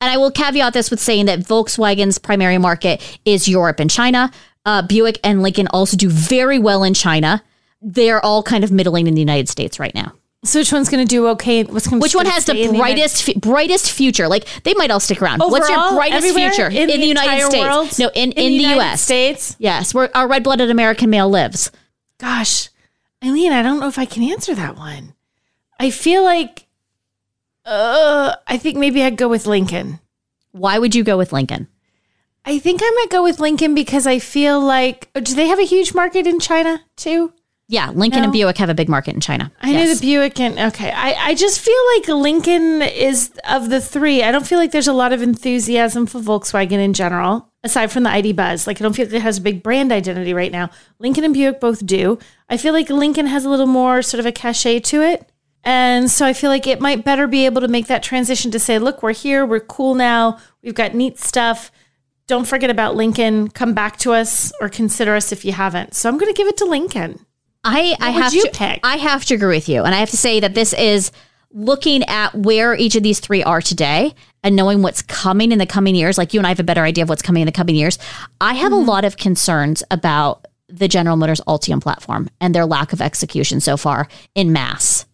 [0.00, 4.30] And I will caveat this with saying that Volkswagen's primary market is Europe and China.
[4.64, 7.42] Uh, Buick and Lincoln also do very well in China.
[7.82, 10.12] They're all kind of middling in the United States right now.
[10.42, 11.64] So which one's going to do okay?
[11.64, 14.26] Which one has the brightest fu- brightest future?
[14.26, 15.40] Like they might all stick around.
[15.40, 17.62] What's your brightest future In the, the United States?
[17.62, 17.98] world?
[17.98, 19.02] No, in, in, In the, the United U.S.
[19.02, 19.56] States?
[19.58, 21.70] Yes, where our red blooded American male lives.
[22.18, 22.70] Gosh,
[23.22, 25.14] Eileen, I don't know if I can answer that one.
[25.78, 26.66] I feel like,
[27.66, 30.00] uh, I think maybe I'd go with Lincoln.
[30.52, 31.68] Why would you go with Lincoln?
[32.46, 35.58] I think I might go with Lincoln because I feel like, oh, do they have
[35.58, 37.32] a huge market in China too?
[37.72, 38.24] Yeah, Lincoln No.
[38.24, 39.52] and Buick have a big market in China.
[39.60, 40.00] I know Yes.
[40.00, 40.90] the Buick and okay.
[40.90, 44.24] I, I just feel like Lincoln is of the three.
[44.24, 48.02] I don't feel like there's a lot of enthusiasm for Volkswagen in general, aside from
[48.02, 48.66] the ID buzz.
[48.66, 50.70] Like I don't feel like it has a big brand identity right now.
[50.98, 52.18] Lincoln and Buick both do.
[52.48, 55.30] I feel like Lincoln has a little more sort of a cachet to it.
[55.62, 58.58] And so I feel like it might better be able to make that transition to
[58.58, 61.70] say, look, we're here, we're cool now, we've got neat stuff.
[62.26, 63.48] Don't forget about Lincoln.
[63.48, 65.94] Come back to us or consider us if you haven't.
[65.94, 67.26] So I'm going to give it to Lincoln.
[67.64, 68.80] I, I would have to pick?
[68.82, 71.12] I have to agree with you, and I have to say that this is
[71.52, 75.66] looking at where each of these three are today and knowing what's coming in the
[75.66, 76.16] coming years.
[76.16, 77.98] Like you and I have a better idea of what's coming in the coming years.
[78.40, 78.88] I have Mm-hmm.
[78.88, 83.58] a lot of concerns about the General Motors Ultium platform and their lack of execution
[83.60, 84.06] so far
[84.36, 85.04] in mass.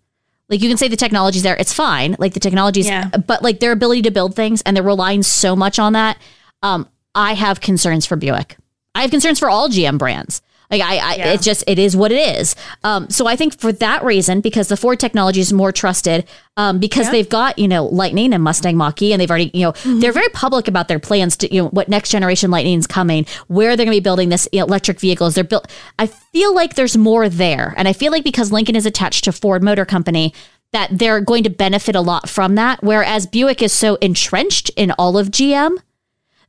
[0.50, 2.14] Like you can say the technology's there, it's fine.
[2.18, 3.08] Like the technology's, Yeah.
[3.08, 6.18] but like their ability to build things and they're relying so much on that.
[6.62, 8.58] Um, I have concerns for Buick.
[8.94, 10.42] I have concerns for all GM brands.
[10.70, 11.32] Like I, I Yeah.
[11.32, 12.54] it's just it is what it is.
[12.84, 16.78] Um, so I think for that reason, because the Ford technology is more trusted, um,
[16.78, 20.00] because they've got you know Lightning and Mustang Mach-E, and they've already you know Mm-hmm.
[20.00, 23.26] they're very public about their plans to you know what next generation Lightning is coming,
[23.48, 25.34] where they're going to be building this you know, electric vehicles.
[25.34, 25.70] They're built.
[25.98, 29.32] I feel like there's more there, and I feel like because Lincoln is attached to
[29.32, 30.32] Ford Motor Company.
[30.72, 34.90] That they're going to benefit a lot from that, whereas Buick is so entrenched in
[34.98, 35.78] all of GM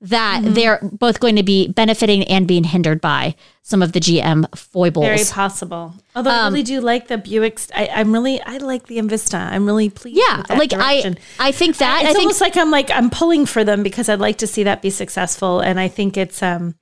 [0.01, 0.53] that Mm-hmm.
[0.53, 5.05] they're both going to be benefiting and being hindered by some of the GM foibles.
[5.05, 5.93] Very possible.
[6.15, 7.59] Although I really do like the Buick.
[7.75, 9.39] I, I'm really, I like the Envista.
[9.39, 10.17] I'm really pleased.
[10.17, 11.17] yeah, with that like direction.
[11.39, 13.83] I, I think that it's I think almost like I'm like I'm pulling for them
[13.83, 16.75] because I'd like to see that be successful, and I think it's um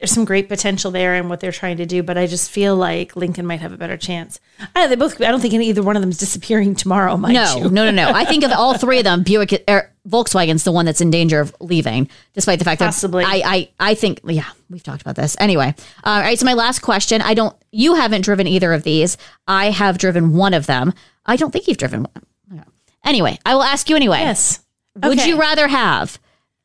[0.00, 2.74] there's some great potential there in what they're trying to do, but I just feel
[2.74, 4.40] like Lincoln might have a better chance.
[4.74, 5.20] I, they both.
[5.20, 7.18] I don't think any, either one of them is disappearing tomorrow.
[7.18, 7.70] Mind no, you.
[7.70, 8.10] no, no, no.
[8.10, 11.38] I think of all three of them, Buick, er, Volkswagen's the one that's in danger
[11.38, 13.24] of leaving, despite the fact Possibly.
[13.24, 15.74] that I, I, I think, yeah, we've talked about this anyway.
[16.02, 17.20] all right, so my last question.
[17.20, 17.54] I don't.
[17.70, 19.18] You haven't driven either of these.
[19.46, 20.94] I have driven one of them.
[21.26, 22.64] I don't think you've driven one.
[23.04, 24.18] Anyway, I will ask you anyway.
[24.20, 24.60] Yes.
[25.02, 26.18] Would you rather have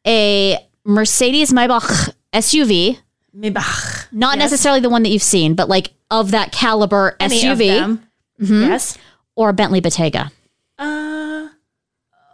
[0.06, 3.00] a Mercedes Maybach SUV?
[3.36, 4.46] Maybe ugh, Not Yes.
[4.52, 8.00] necessarily the one that you've seen, but like of that caliber any SUV.
[8.42, 8.64] Mm-hmm.
[8.64, 8.98] Yes.
[9.36, 10.32] or a Bentley Bentayga
[10.80, 11.48] Uh.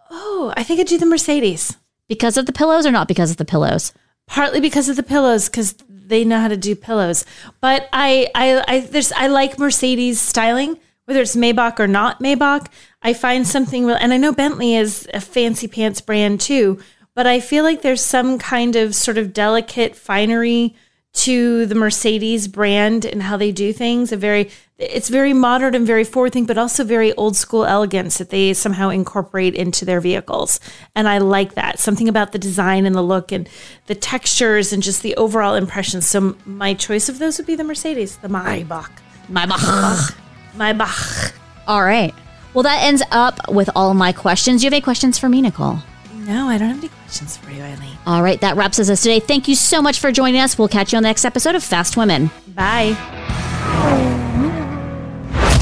[0.09, 1.77] Oh, I think I'd do the Mercedes.
[2.07, 3.93] because of the pillows or not because of the pillows?
[4.27, 7.25] partly because of the pillows because they know how to do pillows
[7.59, 12.67] but I, I i there's i like mercedes styling whether it's maybach or not maybach
[13.01, 16.79] i find something real and i know bentley is a fancy pants brand too
[17.13, 20.75] but i feel like there's some kind of sort of delicate finery
[21.13, 25.85] to the mercedes brand and how they do things a very it's very modern and
[25.85, 29.99] very forward thinking but also very old school elegance that they somehow incorporate into their
[29.99, 30.59] vehicles
[30.95, 33.49] and i like that something about the design and the look and
[33.87, 37.63] the textures and just the overall impression so my choice of those would be the
[37.63, 38.89] mercedes the maybach
[39.31, 40.15] Maybach.
[40.55, 41.33] maybach
[41.67, 42.13] All right.
[42.53, 44.61] Well, that ends up with all my questions.
[44.61, 45.79] Do you have any questions for me, Nicole?
[46.25, 48.97] No i don't have any questions for you eileen All right, that wraps us up
[48.97, 49.19] today.
[49.19, 50.57] Thank you so much for joining us.
[50.57, 52.31] We'll catch you on the next episode of Fast Women.
[52.47, 52.95] bye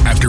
[0.06, 0.29] After